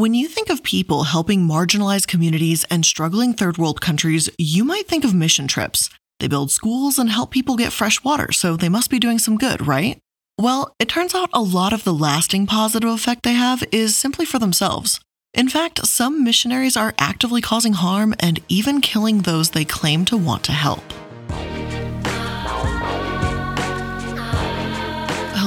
When 0.00 0.14
you 0.14 0.28
think 0.28 0.48
of 0.48 0.62
people 0.62 1.02
helping 1.02 1.46
marginalized 1.46 2.06
communities 2.06 2.64
and 2.70 2.86
struggling 2.86 3.34
third 3.34 3.58
world 3.58 3.82
countries, 3.82 4.30
you 4.38 4.64
might 4.64 4.88
think 4.88 5.04
of 5.04 5.12
mission 5.12 5.46
trips. 5.46 5.90
They 6.20 6.26
build 6.26 6.50
schools 6.50 6.98
and 6.98 7.10
help 7.10 7.30
people 7.30 7.54
get 7.54 7.70
fresh 7.70 8.02
water, 8.02 8.32
so 8.32 8.56
they 8.56 8.70
must 8.70 8.88
be 8.88 8.98
doing 8.98 9.18
some 9.18 9.36
good, 9.36 9.66
right? 9.66 9.98
Well, 10.38 10.74
it 10.78 10.88
turns 10.88 11.14
out 11.14 11.28
a 11.34 11.42
lot 11.42 11.74
of 11.74 11.84
the 11.84 11.92
lasting 11.92 12.46
positive 12.46 12.88
effect 12.88 13.24
they 13.24 13.34
have 13.34 13.62
is 13.72 13.94
simply 13.94 14.24
for 14.24 14.38
themselves. 14.38 15.02
In 15.34 15.50
fact, 15.50 15.86
some 15.86 16.24
missionaries 16.24 16.78
are 16.78 16.94
actively 16.96 17.42
causing 17.42 17.74
harm 17.74 18.14
and 18.20 18.40
even 18.48 18.80
killing 18.80 19.18
those 19.18 19.50
they 19.50 19.66
claim 19.66 20.06
to 20.06 20.16
want 20.16 20.44
to 20.44 20.52
help. 20.52 20.94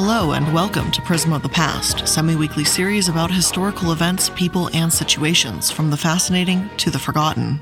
Hello, 0.05 0.33
and 0.33 0.53
welcome 0.53 0.91
to 0.91 1.01
Prism 1.03 1.31
of 1.31 1.43
the 1.43 1.47
Past, 1.47 2.05
semi 2.05 2.35
weekly 2.35 2.65
series 2.65 3.07
about 3.07 3.31
historical 3.31 3.93
events, 3.93 4.29
people, 4.31 4.69
and 4.73 4.91
situations, 4.91 5.71
from 5.71 5.89
the 5.89 5.95
fascinating 5.95 6.69
to 6.75 6.91
the 6.91 6.99
forgotten. 6.99 7.61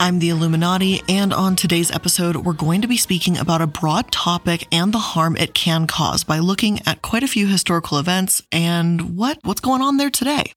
I'm 0.00 0.18
the 0.18 0.30
iilluminaughtii, 0.30 1.04
and 1.08 1.32
on 1.32 1.54
today's 1.54 1.92
episode, 1.92 2.34
we're 2.34 2.52
going 2.52 2.82
to 2.82 2.88
be 2.88 2.96
speaking 2.96 3.38
about 3.38 3.62
a 3.62 3.68
broad 3.68 4.10
topic 4.10 4.66
and 4.72 4.92
the 4.92 4.98
harm 4.98 5.36
it 5.36 5.54
can 5.54 5.86
cause 5.86 6.24
by 6.24 6.40
looking 6.40 6.80
at 6.84 7.00
quite 7.00 7.22
a 7.22 7.28
few 7.28 7.46
historical 7.46 7.96
events 7.96 8.42
and 8.50 9.16
what, 9.16 9.38
what's 9.44 9.60
going 9.60 9.82
on 9.82 9.98
there 9.98 10.10
today. 10.10 10.52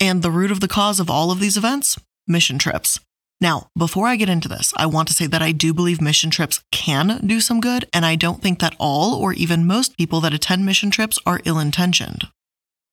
And 0.00 0.22
the 0.22 0.30
root 0.30 0.50
of 0.50 0.60
the 0.60 0.68
cause 0.68 1.00
of 1.00 1.10
all 1.10 1.32
of 1.32 1.38
these 1.38 1.58
events? 1.58 2.00
Mission 2.26 2.56
trips. 2.56 2.98
Now, 3.40 3.68
before 3.76 4.06
I 4.06 4.16
get 4.16 4.28
into 4.28 4.48
this, 4.48 4.72
I 4.76 4.86
want 4.86 5.08
to 5.08 5.14
say 5.14 5.26
that 5.26 5.42
I 5.42 5.52
do 5.52 5.74
believe 5.74 6.00
mission 6.00 6.30
trips 6.30 6.62
can 6.70 7.26
do 7.26 7.40
some 7.40 7.60
good, 7.60 7.84
and 7.92 8.06
I 8.06 8.16
don't 8.16 8.40
think 8.40 8.60
that 8.60 8.76
all 8.78 9.14
or 9.14 9.32
even 9.32 9.66
most 9.66 9.96
people 9.96 10.20
that 10.20 10.32
attend 10.32 10.64
mission 10.64 10.90
trips 10.90 11.18
are 11.26 11.40
ill 11.44 11.58
intentioned. 11.58 12.28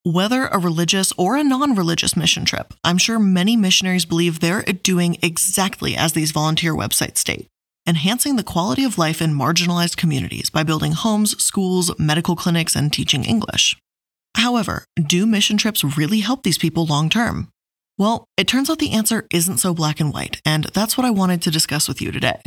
Whether 0.04 0.48
a 0.48 0.58
religious 0.58 1.13
or 1.18 1.38
a 1.38 1.44
non 1.44 1.76
religious 1.76 2.18
mission 2.18 2.44
trip, 2.44 2.73
I'm 2.84 2.98
sure 2.98 3.20
many 3.20 3.55
missionaries 3.55 4.05
believe 4.05 4.40
they're 4.40 4.63
doing 4.63 5.18
exactly 5.21 5.96
as 5.96 6.13
these 6.13 6.32
volunteer 6.32 6.74
websites 6.74 7.20
state 7.20 7.48
enhancing 7.87 8.35
the 8.35 8.43
quality 8.43 8.84
of 8.84 8.98
life 8.98 9.21
in 9.21 9.34
marginalized 9.34 9.98
communities 9.98 10.49
by 10.49 10.63
building 10.63 10.91
homes, 10.91 11.41
schools, 11.43 11.91
medical 11.98 12.35
clinics, 12.35 12.76
and 12.76 12.93
teaching 12.93 13.24
English. 13.24 13.76
However, 14.35 14.85
do 14.96 15.26
mission 15.26 15.58
trips 15.58 15.84
really 15.84 16.20
help 16.20 16.43
these 16.43 16.58
people 16.58 16.85
long 16.85 17.10
term? 17.10 17.49
Well, 18.02 18.26
it 18.35 18.48
turns 18.48 18.68
out 18.68 18.80
the 18.80 18.94
answer 18.94 19.27
isn't 19.32 19.60
so 19.60 19.76
black 19.76 19.99
and 19.99 20.12
white, 20.12 20.41
and 20.44 20.63
that's 20.74 20.98
what 20.98 21.05
I 21.05 21.12
wanted 21.12 21.40
to 21.44 21.52
discuss 21.52 21.88
with 21.88 22.02
you 22.02 22.12
today. 22.12 22.41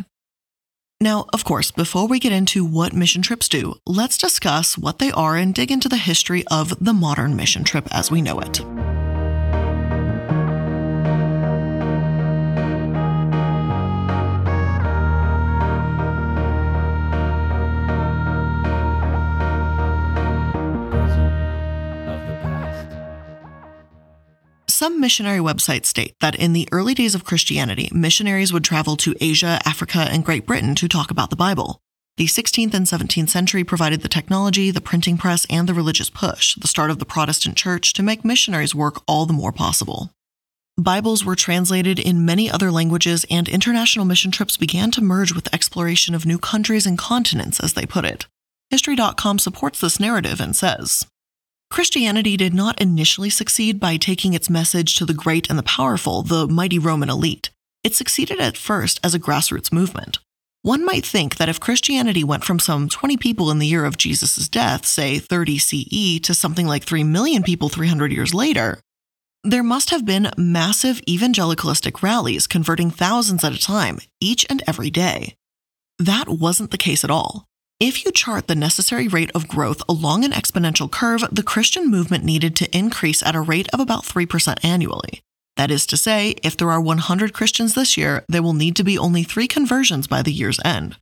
Now, 1.01 1.27
of 1.33 1.45
course, 1.45 1.71
before 1.71 2.09
we 2.09 2.19
get 2.19 2.33
into 2.33 2.65
what 2.65 2.93
mission 2.93 3.23
trips 3.23 3.49
do, 3.49 3.77
let's 3.87 4.19
discuss 4.19 4.77
what 4.77 4.99
they 4.99 5.13
are 5.13 5.37
and 5.37 5.55
dig 5.55 5.71
into 5.71 5.89
the 5.89 5.97
history 5.97 6.43
of 6.51 6.85
the 6.85 6.93
modern 6.93 7.37
mission 7.37 7.63
trip 7.63 7.87
as 7.93 8.11
we 8.11 8.21
know 8.21 8.41
it. 8.41 8.63
Some 24.85 25.01
missionary 25.01 25.39
websites 25.39 25.87
state 25.87 26.15
that 26.21 26.35
in 26.35 26.53
the 26.53 26.69
early 26.71 26.93
days 26.93 27.15
of 27.15 27.25
Christianity, 27.25 27.89
missionaries 27.91 28.53
would 28.53 28.65
travel 28.65 28.99
to 28.99 29.15
Asia, 29.19 29.59
Africa, 29.65 30.01
and 30.11 30.23
Great 30.23 30.45
Britain 30.45 30.75
to 30.75 30.89
talk 30.89 31.11
about 31.11 31.31
the 31.31 31.37
Bible. 31.37 31.81
The 32.19 32.27
16th 32.27 32.75
and 32.75 32.85
17th 32.85 33.31
century 33.31 33.65
provided 33.65 34.03
the 34.03 34.11
technology, 34.11 34.71
the 34.71 34.83
printing 34.83 35.17
press, 35.17 35.47
and 35.49 35.67
the 35.67 35.73
religious 35.73 36.11
push, 36.11 36.55
the 36.57 36.69
start 36.69 36.91
of 36.91 36.99
the 36.99 37.07
Protestant 37.07 37.57
church, 37.57 37.95
to 37.95 38.03
make 38.03 38.27
missionaries' 38.27 38.75
work 38.75 39.01
all 39.09 39.25
the 39.25 39.33
more 39.33 39.53
possible. 39.53 40.11
Bibles 40.77 41.25
were 41.25 41.35
translated 41.35 41.99
in 41.99 42.27
many 42.27 42.51
other 42.51 42.71
languages, 42.71 43.25
and 43.31 43.49
international 43.49 44.05
mission 44.05 44.31
trips 44.31 44.59
began 44.59 44.91
to 44.91 45.01
merge 45.01 45.35
with 45.35 45.49
exploration 45.55 46.15
of 46.15 46.27
new 46.27 46.37
countries 46.37 46.85
and 46.85 46.99
continents, 46.99 47.59
as 47.59 47.73
they 47.73 47.87
put 47.87 48.05
it. 48.05 48.27
History.com 48.69 49.39
supports 49.39 49.81
this 49.81 49.99
narrative 49.99 50.43
and 50.43 50.55
says 50.55 51.07
Christianity 51.71 52.37
did 52.37 52.55
not 52.55 52.81
initially 52.81 53.31
succeed 53.31 53.81
by 53.81 53.97
taking 53.97 54.35
its 54.35 54.51
message 54.51 54.97
to 54.97 55.05
the 55.05 55.15
great 55.15 55.51
and 55.51 55.59
the 55.59 55.63
powerful, 55.65 56.23
the 56.23 56.47
mighty 56.47 56.79
Roman 56.79 57.11
elite. 57.11 57.51
It 57.83 57.95
succeeded 57.95 58.41
at 58.41 58.57
first 58.57 59.01
as 59.03 59.15
a 59.15 59.19
grassroots 59.19 59.73
movement. 59.73 60.19
One 60.63 60.85
might 60.85 61.05
think 61.05 61.37
that 61.37 61.51
if 61.51 61.61
Christianity 61.61 62.25
went 62.25 62.45
from 62.45 62.59
some 62.59 62.89
20 62.89 63.19
people 63.19 63.51
in 63.51 63.59
the 63.59 63.67
year 63.67 63.85
of 63.85 63.99
Jesus' 63.99 64.49
death, 64.49 64.87
say 64.87 65.19
30 65.19 65.59
CE, 65.59 66.21
to 66.21 66.33
something 66.33 66.67
like 66.67 66.85
3 66.85 67.05
million 67.05 67.43
people 67.43 67.69
300 67.69 68.11
years 68.13 68.33
later, 68.33 68.81
there 69.43 69.63
must 69.63 69.91
have 69.91 70.07
been 70.07 70.31
massive 70.39 71.03
evangelicalistic 71.03 72.03
rallies 72.03 72.47
converting 72.47 72.91
thousands 72.91 73.45
at 73.45 73.53
a 73.53 73.61
time, 73.61 73.99
each 74.21 74.47
and 74.49 74.63
every 74.67 74.89
day. 74.89 75.35
That 75.99 76.31
wasn't 76.31 76.71
the 76.71 76.79
case 76.79 77.05
at 77.05 77.11
all. 77.11 77.45
If 77.87 78.07
you 78.07 78.13
chart 78.13 78.47
the 78.47 78.55
necessary 78.55 79.09
rate 79.09 79.31
of 79.35 79.47
growth 79.47 79.83
along 79.91 80.25
an 80.25 80.31
exponential 80.31 80.91
curve, 80.91 81.23
the 81.31 81.43
Christian 81.43 81.91
movement 81.91 82.25
needed 82.25 82.57
to 82.57 82.75
increase 82.75 83.23
at 83.23 83.35
a 83.35 83.43
rate 83.43 83.69
of 83.75 83.79
about 83.79 84.05
3% 84.05 84.65
annually. 84.65 85.21
That 85.59 85.71
is 85.71 85.85
to 85.89 85.99
say, 85.99 86.35
if 86.43 86.57
there 86.57 86.71
are 86.71 86.81
100 86.81 87.35
Christians 87.35 87.75
this 87.75 87.99
year, 87.99 88.25
there 88.27 88.43
will 88.43 88.55
need 88.55 88.75
to 88.77 88.85
be 88.85 88.97
only 88.97 89.23
three 89.23 89.47
conversions 89.47 90.07
by 90.07 90.23
the 90.23 90.33
year's 90.33 90.59
end. 90.65 90.97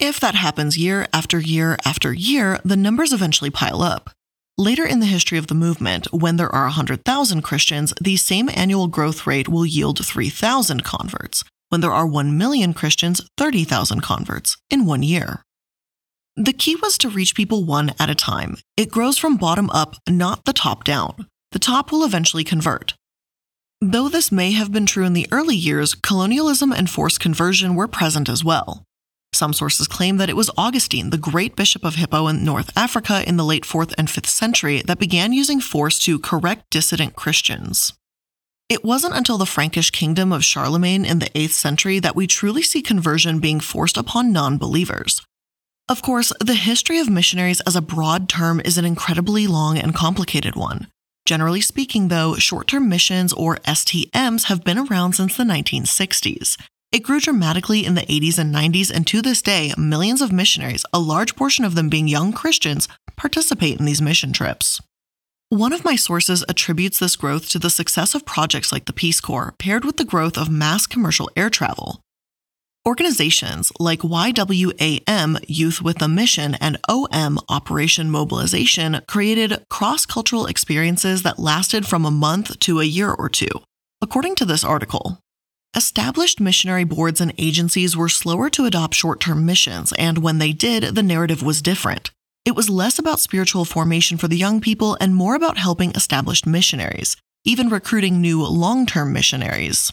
If 0.00 0.18
that 0.18 0.34
happens 0.34 0.76
year 0.76 1.06
after 1.12 1.38
year 1.38 1.76
after 1.84 2.12
year, 2.12 2.58
the 2.64 2.76
numbers 2.76 3.12
eventually 3.12 3.50
pile 3.50 3.80
up. 3.80 4.10
Later 4.56 4.84
in 4.84 4.98
the 4.98 5.06
history 5.06 5.38
of 5.38 5.46
the 5.46 5.54
movement, 5.54 6.12
when 6.12 6.38
there 6.38 6.52
are 6.52 6.64
100,000 6.64 7.42
Christians, 7.42 7.94
the 8.02 8.16
same 8.16 8.50
annual 8.52 8.88
growth 8.88 9.28
rate 9.28 9.46
will 9.46 9.64
yield 9.64 10.04
3,000 10.04 10.82
converts. 10.82 11.44
When 11.68 11.82
there 11.82 11.92
are 11.92 12.04
1 12.04 12.36
million 12.36 12.74
Christians, 12.74 13.20
30,000 13.36 14.00
converts 14.00 14.56
in 14.70 14.84
one 14.84 15.04
year. 15.04 15.44
The 16.40 16.52
key 16.52 16.76
was 16.76 16.96
to 16.98 17.08
reach 17.08 17.34
people 17.34 17.64
one 17.64 17.92
at 17.98 18.10
a 18.10 18.14
time. 18.14 18.58
It 18.76 18.92
grows 18.92 19.18
from 19.18 19.38
bottom 19.38 19.68
up, 19.70 19.96
not 20.08 20.44
the 20.44 20.52
top 20.52 20.84
down. 20.84 21.26
The 21.50 21.58
top 21.58 21.90
will 21.90 22.04
eventually 22.04 22.44
convert. 22.44 22.94
Though 23.80 24.08
this 24.08 24.30
may 24.30 24.52
have 24.52 24.70
been 24.70 24.86
true 24.86 25.04
in 25.04 25.14
the 25.14 25.26
early 25.32 25.56
years, 25.56 25.94
colonialism 25.96 26.70
and 26.70 26.88
forced 26.88 27.18
conversion 27.18 27.74
were 27.74 27.88
present 27.88 28.28
as 28.28 28.44
well. 28.44 28.84
Some 29.32 29.52
sources 29.52 29.88
claim 29.88 30.18
that 30.18 30.30
it 30.30 30.36
was 30.36 30.48
Augustine, 30.56 31.10
the 31.10 31.18
great 31.18 31.56
bishop 31.56 31.84
of 31.84 31.96
Hippo 31.96 32.28
in 32.28 32.44
North 32.44 32.70
Africa 32.76 33.24
in 33.26 33.36
the 33.36 33.44
late 33.44 33.64
4th 33.64 33.92
and 33.98 34.06
5th 34.06 34.26
century, 34.26 34.80
that 34.82 35.00
began 35.00 35.32
using 35.32 35.60
force 35.60 35.98
to 36.04 36.20
correct 36.20 36.70
dissident 36.70 37.16
Christians. 37.16 37.94
It 38.68 38.84
wasn't 38.84 39.16
until 39.16 39.38
the 39.38 39.44
Frankish 39.44 39.90
kingdom 39.90 40.32
of 40.32 40.44
Charlemagne 40.44 41.04
in 41.04 41.18
the 41.18 41.30
8th 41.30 41.50
century 41.50 41.98
that 41.98 42.14
we 42.14 42.28
truly 42.28 42.62
see 42.62 42.80
conversion 42.80 43.40
being 43.40 43.58
forced 43.58 43.96
upon 43.96 44.32
non 44.32 44.56
believers. 44.56 45.20
Of 45.90 46.02
course, 46.02 46.34
the 46.38 46.54
history 46.54 46.98
of 46.98 47.08
missionaries 47.08 47.62
as 47.62 47.74
a 47.74 47.80
broad 47.80 48.28
term 48.28 48.60
is 48.62 48.76
an 48.76 48.84
incredibly 48.84 49.46
long 49.46 49.78
and 49.78 49.94
complicated 49.94 50.54
one. 50.54 50.88
Generally 51.24 51.62
speaking, 51.62 52.08
though, 52.08 52.34
short 52.34 52.68
term 52.68 52.90
missions 52.90 53.32
or 53.32 53.56
STMs 53.66 54.44
have 54.44 54.64
been 54.64 54.76
around 54.76 55.14
since 55.14 55.34
the 55.34 55.44
1960s. 55.44 56.60
It 56.92 57.02
grew 57.02 57.20
dramatically 57.20 57.86
in 57.86 57.94
the 57.94 58.02
80s 58.02 58.38
and 58.38 58.54
90s, 58.54 58.90
and 58.90 59.06
to 59.06 59.22
this 59.22 59.40
day, 59.40 59.72
millions 59.78 60.20
of 60.20 60.30
missionaries, 60.30 60.84
a 60.92 60.98
large 60.98 61.36
portion 61.36 61.64
of 61.64 61.74
them 61.74 61.88
being 61.88 62.06
young 62.06 62.34
Christians, 62.34 62.86
participate 63.16 63.78
in 63.78 63.86
these 63.86 64.02
mission 64.02 64.32
trips. 64.32 64.82
One 65.48 65.72
of 65.72 65.84
my 65.84 65.96
sources 65.96 66.44
attributes 66.50 66.98
this 66.98 67.16
growth 67.16 67.48
to 67.50 67.58
the 67.58 67.70
success 67.70 68.14
of 68.14 68.26
projects 68.26 68.72
like 68.72 68.84
the 68.84 68.92
Peace 68.92 69.22
Corps, 69.22 69.54
paired 69.58 69.86
with 69.86 69.96
the 69.96 70.04
growth 70.04 70.36
of 70.36 70.50
mass 70.50 70.86
commercial 70.86 71.30
air 71.34 71.48
travel. 71.48 72.02
Organizations 72.88 73.70
like 73.78 73.98
YWAM 73.98 75.44
Youth 75.46 75.82
with 75.82 76.00
a 76.00 76.08
Mission 76.08 76.54
and 76.54 76.78
OM 76.88 77.38
Operation 77.50 78.10
Mobilization 78.10 79.02
created 79.06 79.62
cross 79.68 80.06
cultural 80.06 80.46
experiences 80.46 81.22
that 81.22 81.38
lasted 81.38 81.86
from 81.86 82.06
a 82.06 82.10
month 82.10 82.58
to 82.60 82.80
a 82.80 82.84
year 82.84 83.12
or 83.12 83.28
two. 83.28 83.50
According 84.00 84.36
to 84.36 84.46
this 84.46 84.64
article, 84.64 85.18
established 85.76 86.40
missionary 86.40 86.84
boards 86.84 87.20
and 87.20 87.34
agencies 87.36 87.94
were 87.94 88.08
slower 88.08 88.48
to 88.48 88.64
adopt 88.64 88.94
short 88.94 89.20
term 89.20 89.44
missions, 89.44 89.92
and 89.98 90.16
when 90.16 90.38
they 90.38 90.52
did, 90.52 90.94
the 90.94 91.02
narrative 91.02 91.42
was 91.42 91.60
different. 91.60 92.10
It 92.46 92.56
was 92.56 92.70
less 92.70 92.98
about 92.98 93.20
spiritual 93.20 93.66
formation 93.66 94.16
for 94.16 94.28
the 94.28 94.38
young 94.38 94.62
people 94.62 94.96
and 94.98 95.14
more 95.14 95.34
about 95.34 95.58
helping 95.58 95.90
established 95.90 96.46
missionaries, 96.46 97.18
even 97.44 97.68
recruiting 97.68 98.22
new 98.22 98.42
long 98.46 98.86
term 98.86 99.12
missionaries. 99.12 99.92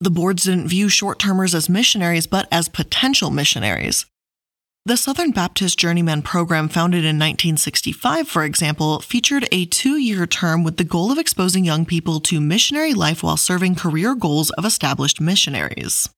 The 0.00 0.10
boards 0.10 0.44
didn't 0.44 0.68
view 0.68 0.90
short 0.90 1.18
termers 1.18 1.54
as 1.54 1.70
missionaries, 1.70 2.26
but 2.26 2.46
as 2.52 2.68
potential 2.68 3.30
missionaries. 3.30 4.04
The 4.84 4.96
Southern 4.96 5.32
Baptist 5.32 5.78
Journeyman 5.78 6.22
program, 6.22 6.68
founded 6.68 7.00
in 7.00 7.16
1965, 7.16 8.28
for 8.28 8.44
example, 8.44 9.00
featured 9.00 9.48
a 9.50 9.64
two 9.64 9.96
year 9.96 10.26
term 10.26 10.62
with 10.62 10.76
the 10.76 10.84
goal 10.84 11.10
of 11.10 11.18
exposing 11.18 11.64
young 11.64 11.84
people 11.86 12.20
to 12.20 12.40
missionary 12.40 12.94
life 12.94 13.22
while 13.22 13.36
serving 13.36 13.74
career 13.74 14.14
goals 14.14 14.50
of 14.50 14.64
established 14.64 15.20
missionaries. 15.20 16.08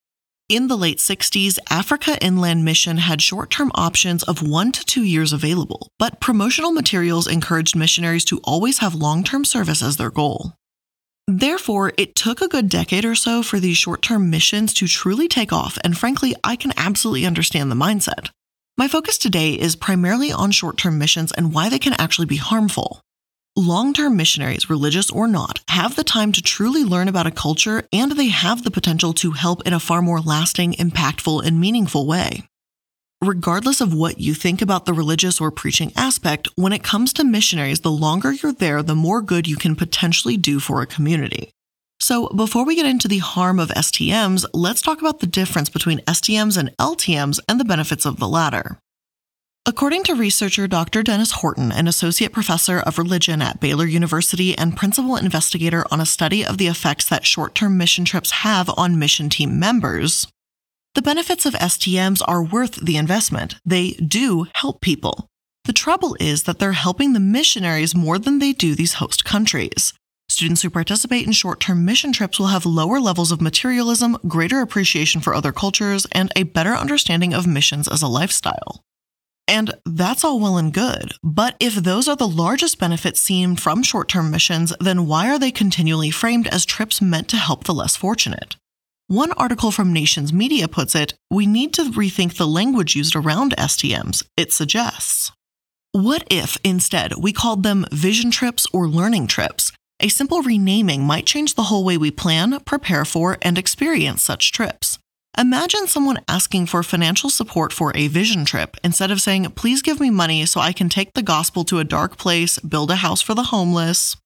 In 0.51 0.67
the 0.67 0.77
late 0.77 0.99
60s, 0.99 1.59
Africa 1.71 2.19
Inland 2.21 2.65
Mission 2.65 2.99
had 2.99 3.23
short 3.23 3.51
term 3.51 3.71
options 3.75 4.23
of 4.25 4.47
one 4.47 4.73
to 4.73 4.85
two 4.85 5.05
years 5.05 5.33
available, 5.33 5.89
but 5.99 6.21
promotional 6.21 6.73
materials 6.73 7.27
encouraged 7.27 7.77
missionaries 7.77 8.25
to 8.27 8.41
always 8.45 8.79
have 8.79 8.95
long 8.95 9.23
term 9.23 9.45
service 9.45 9.83
as 9.83 9.99
their 9.99 10.11
goal. 10.11 10.58
Therefore, 11.31 11.93
it 11.99 12.17
took 12.17 12.41
a 12.41 12.49
good 12.49 12.71
decade 12.71 13.05
or 13.05 13.15
so 13.15 13.43
for 13.43 13.61
these 13.61 13.77
short 13.77 14.01
term 14.01 14.31
missions 14.31 14.73
to 14.73 14.89
truly 14.89 15.29
take 15.29 15.53
off, 15.53 15.77
and 15.85 15.97
frankly, 15.97 16.35
I 16.43 16.57
can 16.57 16.73
absolutely 16.75 17.27
understand 17.27 17.71
the 17.71 17.77
mindset. 17.77 18.31
My 18.79 18.89
focus 18.89 19.19
today 19.19 19.53
is 19.53 19.77
primarily 19.77 20.33
on 20.33 20.53
short 20.53 20.79
term 20.79 20.97
missions 20.97 21.31
and 21.33 21.53
why 21.53 21.69
they 21.69 21.79
can 21.79 21.93
actually 21.99 22.25
be 22.25 22.37
harmful. 22.37 23.03
Long 23.55 23.93
term 23.93 24.17
missionaries, 24.17 24.71
religious 24.71 25.11
or 25.11 25.29
not, 25.29 25.61
have 25.69 25.97
the 25.97 26.05
time 26.05 26.33
to 26.33 26.41
truly 26.41 26.83
learn 26.83 27.09
about 27.09 27.27
a 27.27 27.31
culture 27.31 27.87
and 27.93 28.13
they 28.13 28.29
have 28.29 28.65
the 28.65 28.71
potential 28.71 29.13
to 29.13 29.33
help 29.33 29.67
in 29.67 29.75
a 29.75 29.81
far 29.81 30.01
more 30.01 30.21
lasting, 30.21 30.73
impactful, 30.75 31.45
and 31.45 31.61
meaningful 31.61 32.07
way. 32.07 32.49
Regardless 33.23 33.81
of 33.81 33.93
what 33.93 34.21
you 34.21 34.33
think 34.33 34.63
about 34.63 34.87
the 34.87 34.93
religious 34.93 35.41
or 35.41 35.51
preaching 35.51 35.93
aspect, 35.97 36.47
when 36.55 36.73
it 36.73 36.85
comes 36.85 37.13
to 37.13 37.25
missionaries, 37.25 37.81
the 37.81 37.91
longer 37.91 38.33
you're 38.33 38.53
there, 38.53 38.81
the 38.81 38.95
more 38.95 39.21
good 39.23 39.49
you 39.49 39.57
can 39.57 39.75
potentially 39.75 40.37
do 40.37 40.61
for 40.61 40.83
a 40.83 40.87
community. 40.87 41.51
So, 41.99 42.29
before 42.29 42.65
we 42.65 42.77
get 42.77 42.87
into 42.87 43.09
the 43.09 43.19
harm 43.19 43.59
of 43.59 43.71
STMs, 43.71 44.45
let's 44.55 44.81
talk 44.81 45.01
about 45.01 45.19
the 45.19 45.27
difference 45.27 45.69
between 45.69 45.99
STMs 46.03 46.57
and 46.57 46.77
LTMs 46.77 47.41
and 47.49 47.59
the 47.59 47.65
benefits 47.65 48.07
of 48.07 48.21
the 48.21 48.29
latter. 48.29 48.79
According 49.67 50.05
to 50.05 50.15
researcher 50.15 50.69
Dr. 50.69 51.03
Dennis 51.03 51.33
Horton, 51.33 51.73
an 51.73 51.89
associate 51.89 52.33
professor 52.33 52.79
of 52.79 52.99
religion 52.99 53.43
at 53.43 53.59
Baylor 53.59 53.87
University 53.87 54.57
and 54.57 54.77
principal 54.77 55.17
investigator 55.17 55.85
on 55.91 56.01
a 56.01 56.07
study 56.07 56.47
of 56.47 56.57
the 56.57 56.69
effects 56.69 57.09
that 57.09 57.27
short 57.27 57.57
term 57.57 57.77
mission 57.77 58.05
trips 58.05 58.31
have 58.31 58.71
on 58.77 58.97
mission 58.97 59.29
team 59.29 59.59
members, 59.59 60.29
the 60.99 61.03
benefits 61.03 61.47
of 61.47 61.55
STMs 61.55 62.21
are 62.27 62.43
worth 62.43 62.85
the 62.85 62.97
investment. 62.97 63.55
They 63.65 63.93
do 63.93 64.49
help 64.55 64.81
people. 64.81 65.29
The 65.67 65.73
trouble 65.73 66.17
is 66.19 66.43
that 66.43 66.59
they're 66.59 66.73
helping 66.73 67.13
the 67.13 67.21
missionaries 67.21 67.95
more 67.95 68.19
than 68.19 68.41
they 68.41 68.53
do 68.53 68.75
these 68.75 68.95
host 68.95 69.25
countries. 69.25 69.93
Students 70.29 70.63
who 70.63 70.71
participate 70.71 71.25
in 71.25 71.31
short 71.31 71.61
term 71.61 71.85
mission 71.85 72.13
trips 72.13 72.41
will 72.41 72.49
have 72.49 72.67
lower 72.67 72.99
levels 72.99 73.31
of 73.31 73.41
materialism, 73.41 74.17
greater 74.27 74.61
appreciation 74.61 75.21
for 75.21 75.37
other 75.37 75.53
cultures, 75.53 76.05
and 76.11 76.33
a 76.35 76.43
better 76.43 76.73
understanding 76.73 77.33
of 77.33 77.47
missions 77.47 77.87
as 77.87 78.03
a 78.03 78.09
lifestyle. 78.09 78.83
And 79.47 79.75
that's 79.87 80.25
all 80.25 80.41
well 80.41 80.59
and 80.59 80.75
good. 80.75 81.13
But 81.23 81.55
if 81.61 81.77
those 81.77 82.09
are 82.09 82.17
the 82.17 82.27
largest 82.27 82.81
benefits 82.81 83.21
seen 83.21 83.55
from 83.55 83.85
short 83.85 84.09
term 84.09 84.33
missions, 84.33 84.75
then 84.81 85.07
why 85.07 85.31
are 85.31 85.39
they 85.39 85.53
continually 85.53 86.11
framed 86.11 86.49
as 86.49 86.65
trips 86.67 87.01
meant 87.01 87.29
to 87.29 87.37
help 87.37 87.63
the 87.63 87.73
less 87.73 87.95
fortunate? 87.95 88.57
One 89.11 89.33
article 89.33 89.71
from 89.71 89.91
Nations 89.91 90.35
Media 90.35 90.69
puts 90.69 90.95
it 90.95 91.15
we 91.31 91.47
need 91.47 91.73
to 91.73 91.85
rethink 91.85 92.37
the 92.37 92.47
language 92.47 92.95
used 92.95 93.17
around 93.17 93.57
STMs, 93.57 94.23
it 94.37 94.53
suggests. 94.53 95.33
What 95.93 96.25
if 96.31 96.59
instead 96.63 97.15
we 97.17 97.33
called 97.33 97.63
them 97.63 97.87
vision 97.91 98.31
trips 98.31 98.67
or 98.71 98.87
learning 98.87 99.29
trips? 99.29 99.73
A 99.99 100.09
simple 100.09 100.43
renaming 100.43 101.05
might 101.05 101.25
change 101.25 101.55
the 101.55 101.63
whole 101.63 101.85
way 101.85 101.97
we 101.97 102.11
plan, 102.11 102.61
prepare 102.67 103.07
for, 103.07 103.39
and 103.41 103.57
experience 103.57 104.21
such 104.21 104.53
trips. 104.53 104.99
Imagine 105.39 105.87
someone 105.87 106.21
asking 106.29 106.67
for 106.67 106.83
financial 106.83 107.31
support 107.31 107.73
for 107.73 107.97
a 107.97 108.09
vision 108.09 108.45
trip 108.45 108.77
instead 108.85 109.11
of 109.11 109.23
saying, 109.23 109.47
Please 109.53 109.81
give 109.81 110.01
me 110.01 110.11
money 110.11 110.45
so 110.45 110.61
I 110.61 110.75
can 110.75 110.91
take 110.91 111.15
the 111.15 111.23
gospel 111.23 111.65
to 111.65 111.79
a 111.79 111.85
dark 111.85 112.19
place, 112.19 112.59
build 112.59 112.91
a 112.91 112.97
house 112.97 113.23
for 113.23 113.33
the 113.33 113.45
homeless, 113.45 114.19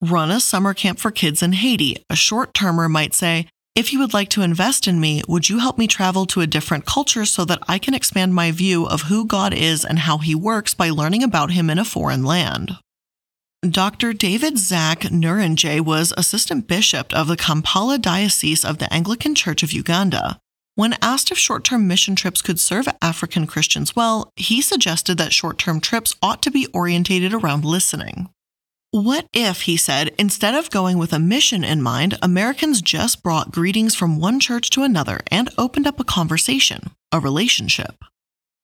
run 0.00 0.30
a 0.30 0.40
summer 0.40 0.72
camp 0.72 0.98
for 0.98 1.10
kids 1.10 1.42
in 1.42 1.52
Haiti. 1.52 2.02
A 2.08 2.16
short 2.16 2.54
termer 2.54 2.88
might 2.88 3.12
say, 3.12 3.46
if 3.80 3.94
you 3.94 3.98
would 3.98 4.12
like 4.12 4.28
to 4.28 4.42
invest 4.42 4.86
in 4.86 5.00
me, 5.00 5.22
would 5.26 5.48
you 5.48 5.58
help 5.58 5.78
me 5.78 5.86
travel 5.86 6.26
to 6.26 6.42
a 6.42 6.46
different 6.46 6.84
culture 6.84 7.24
so 7.24 7.46
that 7.46 7.62
I 7.66 7.78
can 7.78 7.94
expand 7.94 8.34
my 8.34 8.50
view 8.50 8.84
of 8.84 9.04
who 9.04 9.24
God 9.24 9.54
is 9.54 9.86
and 9.86 10.00
how 10.00 10.18
he 10.18 10.34
works 10.34 10.74
by 10.74 10.90
learning 10.90 11.22
about 11.22 11.52
him 11.52 11.70
in 11.70 11.78
a 11.78 11.84
foreign 11.84 12.22
land? 12.22 12.76
Dr. 13.66 14.12
David 14.12 14.58
Zac 14.58 15.00
Niringiye 15.00 15.80
was 15.80 16.12
assistant 16.18 16.68
bishop 16.68 17.14
of 17.14 17.26
the 17.26 17.38
Kampala 17.38 17.96
Diocese 17.96 18.66
of 18.66 18.76
the 18.76 18.92
Anglican 18.92 19.34
Church 19.34 19.62
of 19.62 19.72
Uganda. 19.72 20.38
When 20.74 20.96
asked 21.00 21.30
if 21.30 21.38
short 21.38 21.64
term 21.64 21.88
mission 21.88 22.14
trips 22.14 22.42
could 22.42 22.60
serve 22.60 22.86
African 23.00 23.46
Christians 23.46 23.96
well, 23.96 24.30
he 24.36 24.60
suggested 24.60 25.16
that 25.16 25.32
short 25.32 25.56
term 25.56 25.80
trips 25.80 26.14
ought 26.20 26.42
to 26.42 26.50
be 26.50 26.66
orientated 26.74 27.32
around 27.32 27.64
listening. 27.64 28.28
What 28.92 29.28
if, 29.32 29.62
he 29.62 29.76
said, 29.76 30.12
instead 30.18 30.56
of 30.56 30.68
going 30.68 30.98
with 30.98 31.12
a 31.12 31.20
mission 31.20 31.62
in 31.62 31.80
mind, 31.80 32.18
Americans 32.20 32.82
just 32.82 33.22
brought 33.22 33.52
greetings 33.52 33.94
from 33.94 34.18
one 34.18 34.40
church 34.40 34.68
to 34.70 34.82
another 34.82 35.20
and 35.28 35.48
opened 35.56 35.86
up 35.86 36.00
a 36.00 36.04
conversation, 36.04 36.90
a 37.12 37.20
relationship? 37.20 38.04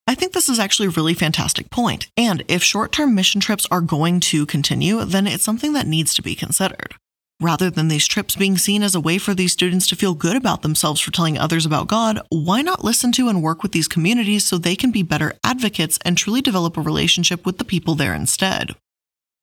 I 0.08 0.16
think 0.16 0.32
this 0.32 0.48
is 0.48 0.58
actually 0.58 0.88
a 0.88 0.90
really 0.90 1.14
fantastic 1.14 1.70
point, 1.70 2.08
and 2.16 2.42
if 2.48 2.64
short 2.64 2.90
term 2.90 3.14
mission 3.14 3.40
trips 3.40 3.68
are 3.70 3.80
going 3.80 4.18
to 4.20 4.46
continue, 4.46 5.04
then 5.04 5.28
it's 5.28 5.44
something 5.44 5.74
that 5.74 5.86
needs 5.86 6.12
to 6.14 6.22
be 6.22 6.34
considered. 6.34 6.96
Rather 7.40 7.70
than 7.70 7.86
these 7.86 8.08
trips 8.08 8.34
being 8.34 8.58
seen 8.58 8.82
as 8.82 8.96
a 8.96 9.00
way 9.00 9.18
for 9.18 9.32
these 9.32 9.52
students 9.52 9.86
to 9.86 9.94
feel 9.94 10.14
good 10.14 10.36
about 10.36 10.62
themselves 10.62 11.00
for 11.00 11.12
telling 11.12 11.38
others 11.38 11.64
about 11.64 11.86
God, 11.86 12.20
why 12.30 12.62
not 12.62 12.82
listen 12.82 13.12
to 13.12 13.28
and 13.28 13.44
work 13.44 13.62
with 13.62 13.70
these 13.70 13.86
communities 13.86 14.44
so 14.44 14.58
they 14.58 14.74
can 14.74 14.90
be 14.90 15.04
better 15.04 15.34
advocates 15.44 16.00
and 16.04 16.18
truly 16.18 16.40
develop 16.40 16.76
a 16.76 16.82
relationship 16.82 17.46
with 17.46 17.58
the 17.58 17.64
people 17.64 17.94
there 17.94 18.14
instead? 18.14 18.74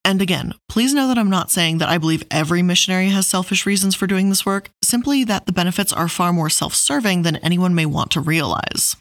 And 0.05 0.21
again, 0.21 0.53
please 0.67 0.93
know 0.93 1.07
that 1.07 1.17
I'm 1.17 1.29
not 1.29 1.49
saying 1.49 1.77
that 1.77 1.87
I 1.87 1.97
believe 1.97 2.25
every 2.29 2.61
missionary 2.61 3.09
has 3.09 3.25
selfish 3.25 3.65
reasons 3.65 3.95
for 3.95 4.05
doing 4.05 4.29
this 4.29 4.45
work, 4.45 4.69
simply 4.83 5.23
that 5.23 5.45
the 5.45 5.53
benefits 5.53 5.93
are 5.93 6.09
far 6.09 6.33
more 6.33 6.49
self 6.49 6.75
serving 6.75 7.21
than 7.21 7.37
anyone 7.37 7.73
may 7.73 7.85
want 7.85 8.11
to 8.11 8.19
realize. 8.19 8.97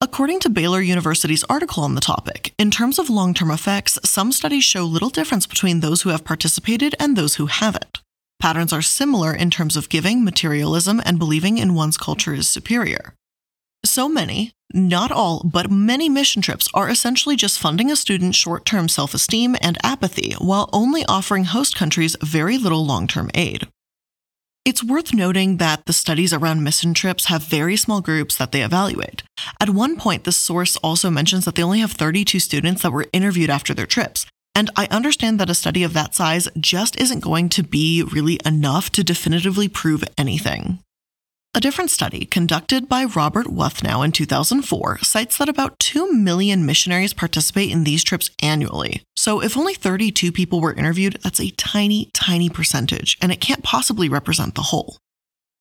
According 0.00 0.40
to 0.40 0.50
Baylor 0.50 0.80
University's 0.80 1.44
article 1.44 1.84
on 1.84 1.94
the 1.94 2.00
topic, 2.00 2.52
in 2.58 2.72
terms 2.72 2.98
of 2.98 3.08
long 3.08 3.34
term 3.34 3.52
effects, 3.52 4.00
some 4.04 4.32
studies 4.32 4.64
show 4.64 4.84
little 4.84 5.10
difference 5.10 5.46
between 5.46 5.78
those 5.78 6.02
who 6.02 6.10
have 6.10 6.24
participated 6.24 6.96
and 6.98 7.16
those 7.16 7.36
who 7.36 7.46
haven't. 7.46 8.00
Patterns 8.40 8.72
are 8.72 8.82
similar 8.82 9.32
in 9.32 9.48
terms 9.48 9.76
of 9.76 9.88
giving, 9.88 10.24
materialism, 10.24 11.00
and 11.04 11.20
believing 11.20 11.58
in 11.58 11.74
one's 11.76 11.96
culture 11.96 12.34
is 12.34 12.48
superior. 12.48 13.14
So 13.84 14.08
many, 14.08 14.52
not 14.72 15.10
all, 15.10 15.42
but 15.44 15.70
many 15.70 16.08
mission 16.08 16.40
trips 16.40 16.68
are 16.72 16.88
essentially 16.88 17.34
just 17.34 17.58
funding 17.58 17.90
a 17.90 17.96
student's 17.96 18.38
short 18.38 18.64
term 18.64 18.88
self 18.88 19.12
esteem 19.12 19.56
and 19.60 19.76
apathy 19.82 20.34
while 20.38 20.70
only 20.72 21.04
offering 21.06 21.44
host 21.44 21.74
countries 21.74 22.16
very 22.22 22.58
little 22.58 22.86
long 22.86 23.08
term 23.08 23.30
aid. 23.34 23.66
It's 24.64 24.84
worth 24.84 25.12
noting 25.12 25.56
that 25.56 25.86
the 25.86 25.92
studies 25.92 26.32
around 26.32 26.62
mission 26.62 26.94
trips 26.94 27.26
have 27.26 27.42
very 27.42 27.76
small 27.76 28.00
groups 28.00 28.36
that 28.36 28.52
they 28.52 28.62
evaluate. 28.62 29.24
At 29.60 29.70
one 29.70 29.96
point, 29.96 30.22
the 30.22 30.30
source 30.30 30.76
also 30.76 31.10
mentions 31.10 31.44
that 31.44 31.56
they 31.56 31.64
only 31.64 31.80
have 31.80 31.90
32 31.90 32.38
students 32.38 32.82
that 32.82 32.92
were 32.92 33.08
interviewed 33.12 33.50
after 33.50 33.74
their 33.74 33.86
trips. 33.86 34.24
And 34.54 34.70
I 34.76 34.86
understand 34.92 35.40
that 35.40 35.50
a 35.50 35.54
study 35.54 35.82
of 35.82 35.94
that 35.94 36.14
size 36.14 36.48
just 36.60 36.96
isn't 37.00 37.24
going 37.24 37.48
to 37.48 37.64
be 37.64 38.04
really 38.04 38.38
enough 38.46 38.90
to 38.90 39.02
definitively 39.02 39.66
prove 39.66 40.04
anything. 40.16 40.78
A 41.54 41.60
different 41.60 41.90
study 41.90 42.24
conducted 42.24 42.88
by 42.88 43.04
Robert 43.04 43.46
Wuthnow 43.46 44.02
in 44.02 44.10
2004 44.10 45.00
cites 45.00 45.36
that 45.36 45.50
about 45.50 45.78
2 45.80 46.10
million 46.10 46.64
missionaries 46.64 47.12
participate 47.12 47.70
in 47.70 47.84
these 47.84 48.02
trips 48.02 48.30
annually. 48.42 49.02
So 49.16 49.42
if 49.42 49.54
only 49.54 49.74
32 49.74 50.32
people 50.32 50.62
were 50.62 50.72
interviewed, 50.72 51.18
that's 51.22 51.40
a 51.40 51.50
tiny, 51.50 52.08
tiny 52.14 52.48
percentage, 52.48 53.18
and 53.20 53.30
it 53.30 53.42
can't 53.42 53.62
possibly 53.62 54.08
represent 54.08 54.54
the 54.54 54.62
whole. 54.62 54.96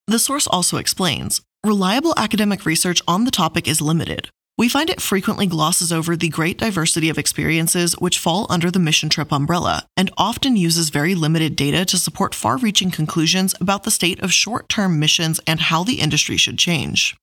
The 0.07 0.17
source 0.17 0.47
also 0.47 0.77
explains 0.77 1.41
reliable 1.61 2.13
academic 2.15 2.65
research 2.65 3.01
on 3.05 3.25
the 3.25 3.31
topic 3.31 3.67
is 3.67 3.81
limited, 3.81 4.29
we 4.61 4.69
find 4.69 4.91
it 4.91 5.01
frequently 5.01 5.47
glosses 5.47 5.91
over 5.91 6.15
the 6.15 6.29
great 6.29 6.59
diversity 6.59 7.09
of 7.09 7.17
experiences 7.17 7.93
which 7.93 8.19
fall 8.19 8.45
under 8.47 8.69
the 8.69 8.77
mission 8.77 9.09
trip 9.09 9.31
umbrella 9.31 9.87
and 9.97 10.11
often 10.19 10.55
uses 10.55 10.91
very 10.91 11.15
limited 11.15 11.55
data 11.55 11.83
to 11.83 11.97
support 11.97 12.35
far 12.35 12.57
reaching 12.57 12.91
conclusions 12.91 13.55
about 13.59 13.81
the 13.81 13.89
state 13.89 14.19
of 14.19 14.31
short 14.31 14.69
term 14.69 14.99
missions 14.99 15.39
and 15.47 15.59
how 15.59 15.83
the 15.83 15.99
industry 15.99 16.37
should 16.37 16.59
change. 16.59 17.15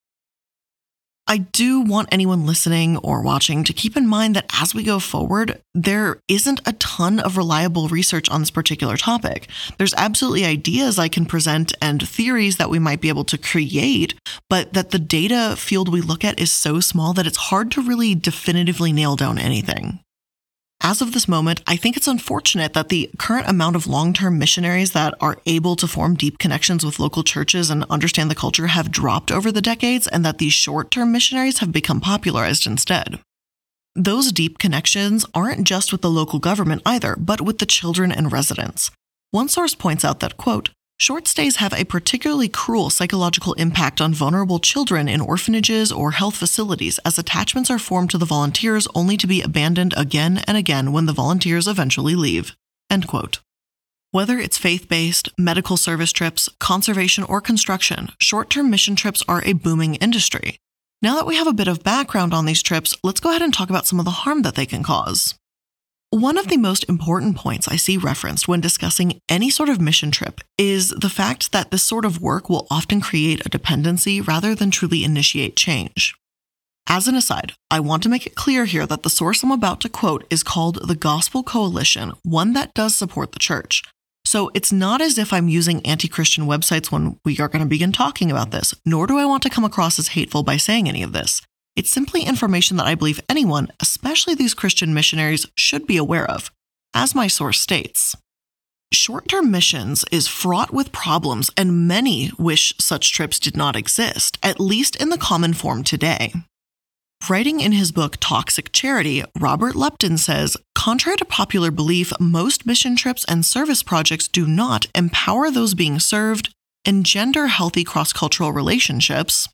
I 1.31 1.37
do 1.37 1.83
want 1.83 2.09
anyone 2.11 2.47
listening 2.47 2.97
or 2.97 3.21
watching 3.21 3.63
to 3.65 3.75
keep 3.75 3.99
in 3.99 4.07
mind 4.07 4.35
that 4.35 4.51
as 4.63 4.75
we 4.75 4.83
go 4.83 4.99
forward, 4.99 5.61
there 5.75 6.23
isn't 6.27 6.67
a 6.67 6.73
ton 6.73 7.21
of 7.21 7.37
reliable 7.37 7.89
research 7.89 8.31
on 8.31 8.41
this 8.41 8.51
particular 8.51 8.97
topic. 8.97 9.47
There's 9.77 9.93
absolutely 9.93 10.47
ideas 10.47 10.99
I 10.99 11.09
can 11.09 11.27
present 11.27 11.75
and 11.83 12.09
theories 12.09 12.57
that 12.57 12.71
we 12.71 12.79
might 12.79 13.03
be 13.03 13.11
able 13.11 13.25
to 13.25 13.37
create, 13.37 14.15
but 14.49 14.73
that 14.73 14.89
the 14.89 14.99
data 14.99 15.55
field 15.59 15.93
we 15.93 16.01
look 16.01 16.25
at 16.25 16.41
is 16.41 16.51
so 16.51 16.81
small 16.81 17.13
that 17.13 17.27
it's 17.27 17.37
hard 17.37 17.71
to 17.73 17.83
really 17.83 18.15
definitively 18.15 18.91
nail 18.91 19.15
down 19.15 19.39
anything. 19.39 20.01
As 20.81 21.03
of 21.03 21.13
this 21.13 21.27
moment, 21.27 21.61
I 21.67 21.77
think 21.77 21.97
it's 21.97 22.07
unfortunate 22.07 22.73
that 22.73 22.89
the 22.89 23.11
current 23.19 23.49
amount 23.49 23.75
of 23.75 23.87
long 23.87 24.13
term 24.13 24.39
missionaries 24.39 24.93
that 24.93 25.13
are 25.21 25.39
able 25.45 25.75
to 25.77 25.89
form 25.89 26.15
deep 26.15 26.39
connections 26.39 26.85
with 26.85 27.01
local 27.01 27.25
churches 27.25 27.69
and 27.69 27.85
understand 27.91 28.31
the 28.31 28.37
culture 28.37 28.69
have 28.69 28.93
dropped 28.93 29.33
over 29.33 29.51
the 29.51 29.61
decades, 29.61 30.07
and 30.07 30.25
that 30.25 30.39
these 30.39 30.53
short 30.53 30.91
term 30.91 31.11
missionaries 31.11 31.59
have 31.59 31.73
become 31.73 32.01
popularized 32.01 32.67
instead. 32.67 33.19
Those 33.97 34.31
deep 34.31 34.59
connections 34.61 35.27
aren't 35.35 35.65
just 35.67 35.91
with 35.91 36.03
the 36.03 36.11
local 36.11 36.39
government 36.39 36.83
either, 36.87 37.17
but 37.19 37.41
with 37.41 37.59
the 37.59 37.67
children 37.67 38.13
and 38.13 38.31
residents. 38.31 38.93
One 39.33 39.49
source 39.49 39.75
points 39.75 40.05
out 40.05 40.21
that, 40.21 40.37
quote, 40.37 40.71
Short 41.01 41.29
stays 41.29 41.57
have 41.57 41.73
a 41.73 41.85
particularly 41.85 42.49
cruel 42.49 42.91
psychological 42.91 43.53
impact 43.53 44.01
on 44.01 44.13
vulnerable 44.13 44.59
children 44.59 45.09
in 45.09 45.21
orphanages 45.21 45.93
or 45.93 46.11
health 46.11 46.35
facilities 46.35 46.99
as 47.05 47.17
attachments 47.19 47.71
are 47.71 47.79
formed 47.79 48.11
to 48.11 48.19
the 48.19 48.27
volunteers 48.27 48.89
only 48.97 49.17
to 49.19 49.29
be 49.29 49.41
abandoned 49.41 49.95
again 49.97 50.43
and 50.49 50.57
again 50.57 50.91
when 50.93 51.07
the 51.07 51.13
volunteers 51.13 51.69
eventually 51.69 52.17
leave. 52.17 52.57
Whether 54.11 54.39
it's 54.39 54.59
faith 54.59 54.89
based, 54.89 55.29
medical 55.39 55.77
service 55.77 56.11
trips, 56.11 56.49
conservation, 56.59 57.23
or 57.23 57.41
construction, 57.41 58.09
short 58.19 58.51
term 58.51 58.69
mission 58.69 58.97
trips 58.97 59.23
are 59.29 59.45
a 59.45 59.53
booming 59.53 59.95
industry. 59.97 60.59
Now 61.01 61.15
that 61.15 61.27
we 61.27 61.37
have 61.37 61.47
a 61.47 61.53
bit 61.53 61.69
of 61.69 61.85
background 61.85 62.35
on 62.35 62.45
these 62.45 62.63
trips, 62.63 62.97
let's 63.05 63.21
go 63.21 63.31
ahead 63.31 63.43
and 63.43 63.55
talk 63.55 63.71
about 63.71 63.87
some 63.87 64.01
of 64.01 64.05
the 64.05 64.11
harm 64.11 64.43
that 64.43 64.57
they 64.57 64.67
can 64.67 64.83
cause. 64.83 65.37
One 66.11 66.39
of 66.39 66.49
the 66.49 66.57
most 66.57 66.89
important 66.89 67.37
points 67.37 67.69
I 67.69 67.77
see 67.77 67.99
referenced 67.99 68.49
when 68.49 68.63
discussing 68.63 69.21
any 69.29 69.51
sort 69.51 69.69
of 69.69 69.79
mission 69.79 70.11
trip 70.11 70.41
is 70.57 70.89
the 70.89 71.11
fact 71.11 71.53
that 71.53 71.71
this 71.71 71.83
sort 71.83 72.07
of 72.07 72.23
work 72.23 72.49
will 72.49 72.67
often 72.71 73.03
create 73.03 73.45
a 73.45 73.51
dependency 73.51 74.23
rather 74.23 74.55
than 74.55 74.71
truly 74.71 75.05
initiate 75.05 75.55
change. 75.55 76.15
As 76.89 77.09
an 77.09 77.15
aside, 77.15 77.53
I 77.71 77.81
want 77.81 78.03
to 78.05 78.09
make 78.09 78.27
it 78.27 78.35
clear 78.35 78.65
here 78.65 78.87
that 78.87 79.03
the 79.03 79.11
source 79.11 79.43
I'm 79.43 79.51
about 79.51 79.83
to 79.83 79.91
quote 79.91 80.27
is 80.31 80.43
called 80.43 80.89
the 80.89 80.95
Gospel 80.95 81.43
Coalition, 81.43 82.15
one 82.23 82.55
that 82.55 82.73
does 82.73 82.95
support 82.95 83.33
the 83.33 83.39
church. 83.39 83.83
So 84.25 84.51
it's 84.55 84.73
not 84.73 85.03
as 85.03 85.19
if 85.19 85.31
I'm 85.31 85.49
using 85.49 85.85
anti 85.85 86.09
Christian 86.09 86.45
websites 86.45 86.91
when 86.91 87.19
we 87.23 87.39
are 87.39 87.49
going 87.49 87.63
to 87.63 87.69
begin 87.69 87.93
talking 87.93 88.31
about 88.31 88.51
this, 88.51 88.75
nor 88.87 89.07
do 89.07 89.19
I 89.19 89.27
want 89.27 89.43
to 89.43 89.51
come 89.51 89.65
across 89.65 89.99
as 89.99 90.09
hateful 90.09 90.43
by 90.43 90.57
saying 90.57 90.89
any 90.89 91.03
of 91.03 91.13
this. 91.13 91.43
It's 91.79 91.91
simply 91.91 92.23
information 92.23 92.77
that 92.79 92.89
I 92.89 92.97
believe 92.97 93.21
anyone, 93.29 93.69
especially 93.79 94.35
these 94.35 94.53
Christian 94.53 94.93
missionaries, 94.93 95.47
should 95.55 95.87
be 95.87 95.97
aware 95.97 96.29
of, 96.29 96.51
as 96.93 97.15
my 97.15 97.29
source 97.29 97.61
states. 97.61 98.17
Short 98.93 99.29
term 99.29 99.53
missions 99.53 100.05
is 100.11 100.27
fraught 100.27 100.73
with 100.73 100.91
problems, 100.91 101.53
and 101.57 101.87
many 101.87 102.33
wish 102.37 102.75
such 102.81 103.13
trips 103.13 103.39
did 103.39 103.57
not 103.57 103.77
exist, 103.77 104.39
at 104.43 104.59
least 104.59 104.97
in 104.97 105.11
the 105.11 105.17
common 105.17 105.55
form 105.55 105.85
today. 105.85 106.33
Writing 107.31 107.61
in 107.61 107.71
his 107.71 107.93
book 107.93 108.17
Toxic 108.19 108.73
Charity, 108.73 109.23
Robert 109.39 109.77
Lupton 109.77 110.19
says 110.19 110.57
Contrary 110.75 111.19
to 111.19 111.25
popular 111.25 111.71
belief, 111.71 112.13
most 112.19 112.67
mission 112.67 112.97
trips 112.97 113.25
and 113.27 113.47
service 113.47 113.85
projects 113.85 114.27
do 114.27 114.49
not 114.49 114.87
empower 114.97 115.49
those 115.49 115.75
being 115.75 116.01
served, 116.01 116.53
engender 116.85 117.47
healthy 117.47 117.85
cross 117.85 118.13
cultural 118.13 118.53
relationships, 118.53 119.49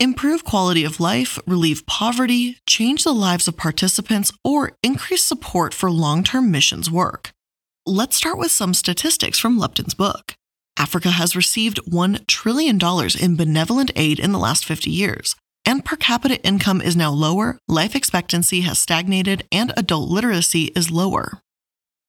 improve 0.00 0.44
quality 0.44 0.84
of 0.84 1.00
life, 1.00 1.38
relieve 1.46 1.86
poverty, 1.86 2.58
change 2.68 3.04
the 3.04 3.12
lives 3.12 3.48
of 3.48 3.56
participants, 3.56 4.32
or 4.44 4.72
increase 4.82 5.24
support 5.24 5.74
for 5.74 5.90
long 5.90 6.24
term 6.24 6.50
missions 6.50 6.90
work. 6.90 7.32
Let's 7.86 8.16
start 8.16 8.38
with 8.38 8.50
some 8.50 8.74
statistics 8.74 9.38
from 9.38 9.58
Lupton's 9.58 9.94
book. 9.94 10.34
Africa 10.78 11.10
has 11.10 11.36
received 11.36 11.80
$1 11.84 12.26
trillion 12.26 12.78
in 13.20 13.36
benevolent 13.36 13.90
aid 13.96 14.18
in 14.18 14.32
the 14.32 14.38
last 14.38 14.64
50 14.64 14.90
years, 14.90 15.36
and 15.66 15.84
per 15.84 15.96
capita 15.96 16.40
income 16.42 16.80
is 16.80 16.96
now 16.96 17.10
lower, 17.10 17.58
life 17.68 17.94
expectancy 17.94 18.62
has 18.62 18.78
stagnated, 18.78 19.46
and 19.52 19.72
adult 19.76 20.08
literacy 20.08 20.72
is 20.74 20.90
lower. 20.90 21.40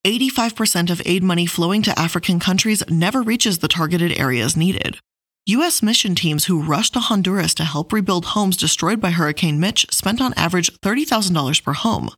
85% 0.06 0.90
of 0.90 1.02
aid 1.06 1.24
money 1.24 1.46
flowing 1.46 1.82
to 1.84 1.98
African 1.98 2.40
countries 2.40 2.84
never 2.90 3.22
reaches 3.22 3.60
the 3.60 3.68
targeted 3.68 4.18
areas 4.20 4.58
needed, 4.58 5.00
U.S. 5.48 5.84
mission 5.84 6.16
teams 6.16 6.46
who 6.46 6.64
rushed 6.64 6.94
to 6.94 7.02
Honduras 7.02 7.54
to 7.56 7.66
help 7.66 7.92
rebuild 7.92 8.28
homes 8.28 8.56
destroyed 8.56 9.02
by 9.02 9.12
Hurricane 9.12 9.60
Mitch 9.60 9.86
spent 9.92 10.22
on 10.22 10.34
average 10.36 10.72
$30,000 10.80 11.62
per 11.62 11.74
home. 11.74 12.12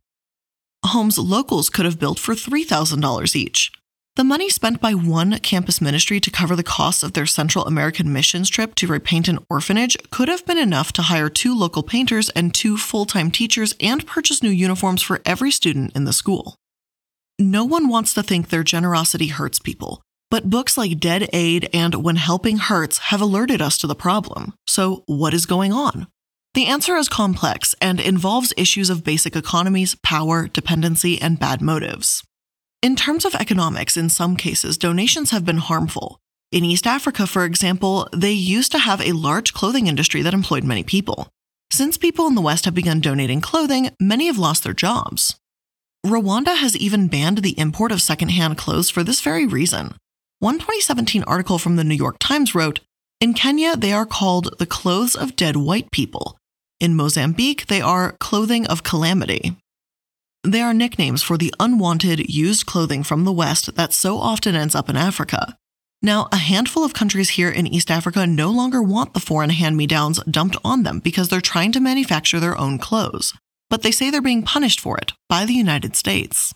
Homes 0.84 1.18
locals 1.18 1.68
could 1.68 1.86
have 1.86 1.98
built 1.98 2.20
for 2.20 2.36
$3,000 2.36 3.34
each. 3.34 3.72
The 4.14 4.22
money 4.22 4.48
spent 4.48 4.80
by 4.80 4.94
one 4.94 5.40
campus 5.40 5.80
ministry 5.80 6.20
to 6.20 6.30
cover 6.30 6.54
the 6.54 6.62
costs 6.62 7.02
of 7.02 7.14
their 7.14 7.26
Central 7.26 7.64
American 7.64 8.12
missions 8.12 8.48
trip 8.48 8.76
to 8.76 8.86
repaint 8.86 9.26
an 9.26 9.40
orphanage 9.50 9.96
could 10.12 10.28
have 10.28 10.46
been 10.46 10.56
enough 10.56 10.92
to 10.92 11.02
hire 11.02 11.28
two 11.28 11.52
local 11.52 11.82
painters 11.82 12.28
and 12.30 12.54
two 12.54 12.78
full 12.78 13.06
time 13.06 13.32
teachers 13.32 13.74
and 13.80 14.06
purchase 14.06 14.40
new 14.40 14.50
uniforms 14.50 15.02
for 15.02 15.20
every 15.26 15.50
student 15.50 15.96
in 15.96 16.04
the 16.04 16.12
school. 16.12 16.54
No 17.40 17.64
one 17.64 17.88
wants 17.88 18.14
to 18.14 18.22
think 18.22 18.48
their 18.48 18.62
generosity 18.62 19.26
hurts 19.26 19.58
people, 19.58 20.00
but 20.30 20.50
books 20.50 20.76
like 20.76 20.98
Dead 20.98 21.28
Aid 21.32 21.68
and 21.72 22.02
When 22.04 22.16
Helping 22.16 22.58
Hurts 22.58 22.98
have 22.98 23.20
alerted 23.20 23.62
us 23.62 23.78
to 23.78 23.86
the 23.86 23.94
problem. 23.94 24.54
So, 24.66 25.02
what 25.06 25.34
is 25.34 25.46
going 25.46 25.72
on? 25.72 26.06
The 26.54 26.66
answer 26.66 26.96
is 26.96 27.08
complex 27.08 27.74
and 27.80 28.00
involves 28.00 28.54
issues 28.56 28.88
of 28.88 29.04
basic 29.04 29.36
economies, 29.36 29.94
power, 29.96 30.48
dependency, 30.48 31.20
and 31.20 31.38
bad 31.38 31.60
motives. 31.60 32.24
In 32.82 32.96
terms 32.96 33.24
of 33.24 33.34
economics, 33.34 33.96
in 33.96 34.08
some 34.08 34.36
cases, 34.36 34.78
donations 34.78 35.30
have 35.30 35.44
been 35.44 35.58
harmful. 35.58 36.18
In 36.52 36.64
East 36.64 36.86
Africa, 36.86 37.26
for 37.26 37.44
example, 37.44 38.08
they 38.14 38.32
used 38.32 38.72
to 38.72 38.78
have 38.78 39.00
a 39.00 39.12
large 39.12 39.52
clothing 39.52 39.86
industry 39.86 40.22
that 40.22 40.34
employed 40.34 40.64
many 40.64 40.82
people. 40.82 41.28
Since 41.70 41.98
people 41.98 42.26
in 42.26 42.34
the 42.34 42.40
West 42.40 42.64
have 42.64 42.74
begun 42.74 43.00
donating 43.00 43.40
clothing, 43.40 43.90
many 44.00 44.26
have 44.26 44.38
lost 44.38 44.64
their 44.64 44.72
jobs. 44.72 45.36
Rwanda 46.06 46.56
has 46.56 46.76
even 46.76 47.08
banned 47.08 47.38
the 47.38 47.58
import 47.58 47.90
of 47.90 48.00
secondhand 48.00 48.56
clothes 48.56 48.88
for 48.88 49.02
this 49.02 49.20
very 49.20 49.46
reason. 49.46 49.96
One 50.46 50.60
2017 50.60 51.24
article 51.24 51.58
from 51.58 51.74
the 51.74 51.82
New 51.82 51.96
York 51.96 52.18
Times 52.20 52.54
wrote 52.54 52.78
In 53.20 53.34
Kenya, 53.34 53.74
they 53.74 53.92
are 53.92 54.06
called 54.06 54.56
the 54.60 54.64
clothes 54.64 55.16
of 55.16 55.34
dead 55.34 55.56
white 55.56 55.90
people. 55.90 56.38
In 56.78 56.94
Mozambique, 56.94 57.66
they 57.66 57.80
are 57.80 58.12
clothing 58.20 58.64
of 58.68 58.84
calamity. 58.84 59.56
They 60.44 60.60
are 60.60 60.72
nicknames 60.72 61.24
for 61.24 61.36
the 61.36 61.52
unwanted, 61.58 62.32
used 62.32 62.64
clothing 62.64 63.02
from 63.02 63.24
the 63.24 63.32
West 63.32 63.74
that 63.74 63.92
so 63.92 64.18
often 64.18 64.54
ends 64.54 64.76
up 64.76 64.88
in 64.88 64.94
Africa. 64.94 65.58
Now, 66.00 66.28
a 66.30 66.36
handful 66.36 66.84
of 66.84 66.94
countries 66.94 67.30
here 67.30 67.50
in 67.50 67.66
East 67.66 67.90
Africa 67.90 68.24
no 68.24 68.52
longer 68.52 68.80
want 68.80 69.14
the 69.14 69.26
foreign 69.28 69.50
hand 69.50 69.76
me 69.76 69.88
downs 69.88 70.22
dumped 70.30 70.56
on 70.64 70.84
them 70.84 71.00
because 71.00 71.28
they're 71.28 71.40
trying 71.40 71.72
to 71.72 71.80
manufacture 71.80 72.38
their 72.38 72.56
own 72.56 72.78
clothes. 72.78 73.34
But 73.68 73.82
they 73.82 73.90
say 73.90 74.12
they're 74.12 74.22
being 74.22 74.44
punished 74.44 74.78
for 74.78 74.96
it 74.96 75.12
by 75.28 75.44
the 75.44 75.54
United 75.54 75.96
States. 75.96 76.54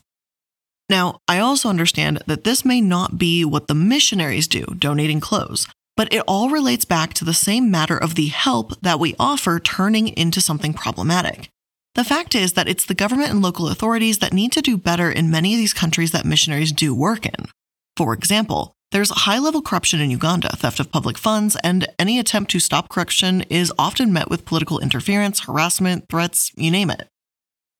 Now, 0.90 1.20
I 1.28 1.38
also 1.38 1.68
understand 1.68 2.20
that 2.26 2.42
this 2.42 2.64
may 2.64 2.80
not 2.80 3.16
be 3.16 3.44
what 3.44 3.68
the 3.68 3.76
missionaries 3.76 4.48
do, 4.48 4.64
donating 4.76 5.20
clothes, 5.20 5.68
but 5.96 6.12
it 6.12 6.24
all 6.26 6.50
relates 6.50 6.84
back 6.84 7.14
to 7.14 7.24
the 7.24 7.32
same 7.32 7.70
matter 7.70 7.96
of 7.96 8.16
the 8.16 8.26
help 8.26 8.72
that 8.80 8.98
we 8.98 9.14
offer 9.16 9.60
turning 9.60 10.08
into 10.08 10.40
something 10.40 10.74
problematic. 10.74 11.48
The 11.94 12.02
fact 12.02 12.34
is 12.34 12.54
that 12.54 12.66
it's 12.66 12.86
the 12.86 12.94
government 12.94 13.30
and 13.30 13.40
local 13.40 13.68
authorities 13.68 14.18
that 14.18 14.32
need 14.32 14.50
to 14.50 14.60
do 14.60 14.76
better 14.76 15.12
in 15.12 15.30
many 15.30 15.54
of 15.54 15.58
these 15.58 15.72
countries 15.72 16.10
that 16.10 16.24
missionaries 16.24 16.72
do 16.72 16.92
work 16.92 17.24
in. 17.24 17.46
For 17.96 18.12
example, 18.12 18.72
there's 18.90 19.10
high 19.10 19.38
level 19.38 19.62
corruption 19.62 20.00
in 20.00 20.10
Uganda, 20.10 20.48
theft 20.56 20.80
of 20.80 20.90
public 20.90 21.18
funds, 21.18 21.56
and 21.62 21.86
any 22.00 22.18
attempt 22.18 22.50
to 22.50 22.58
stop 22.58 22.88
corruption 22.88 23.42
is 23.42 23.72
often 23.78 24.12
met 24.12 24.28
with 24.28 24.44
political 24.44 24.80
interference, 24.80 25.44
harassment, 25.44 26.08
threats, 26.08 26.50
you 26.56 26.72
name 26.72 26.90
it 26.90 27.06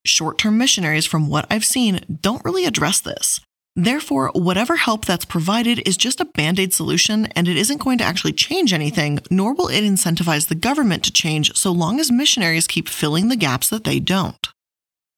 short 0.04 0.38
term 0.38 0.58
missionaries, 0.58 1.06
from 1.06 1.28
what 1.28 1.46
I've 1.50 1.64
seen, 1.64 2.18
don't 2.20 2.44
really 2.44 2.64
address 2.64 3.00
this. 3.00 3.40
Therefore, 3.76 4.30
whatever 4.34 4.76
help 4.76 5.04
that's 5.04 5.24
provided 5.24 5.86
is 5.86 5.96
just 5.96 6.20
a 6.20 6.24
band 6.24 6.58
aid 6.58 6.74
solution 6.74 7.26
and 7.36 7.46
it 7.46 7.56
isn't 7.56 7.80
going 7.80 7.98
to 7.98 8.04
actually 8.04 8.32
change 8.32 8.72
anything, 8.72 9.20
nor 9.30 9.54
will 9.54 9.68
it 9.68 9.82
incentivize 9.82 10.48
the 10.48 10.54
government 10.54 11.04
to 11.04 11.12
change 11.12 11.56
so 11.56 11.70
long 11.70 12.00
as 12.00 12.10
missionaries 12.10 12.66
keep 12.66 12.88
filling 12.88 13.28
the 13.28 13.36
gaps 13.36 13.70
that 13.70 13.84
they 13.84 14.00
don't. 14.00 14.48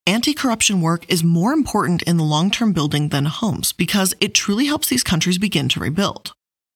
Anti 0.06 0.34
corruption 0.34 0.80
work 0.80 1.04
is 1.08 1.24
more 1.24 1.52
important 1.52 2.02
in 2.02 2.16
the 2.16 2.24
long 2.24 2.50
term 2.50 2.72
building 2.72 3.08
than 3.08 3.24
homes 3.24 3.72
because 3.72 4.14
it 4.20 4.34
truly 4.34 4.66
helps 4.66 4.88
these 4.88 5.04
countries 5.04 5.38
begin 5.38 5.68
to 5.70 5.80
rebuild. 5.80 6.32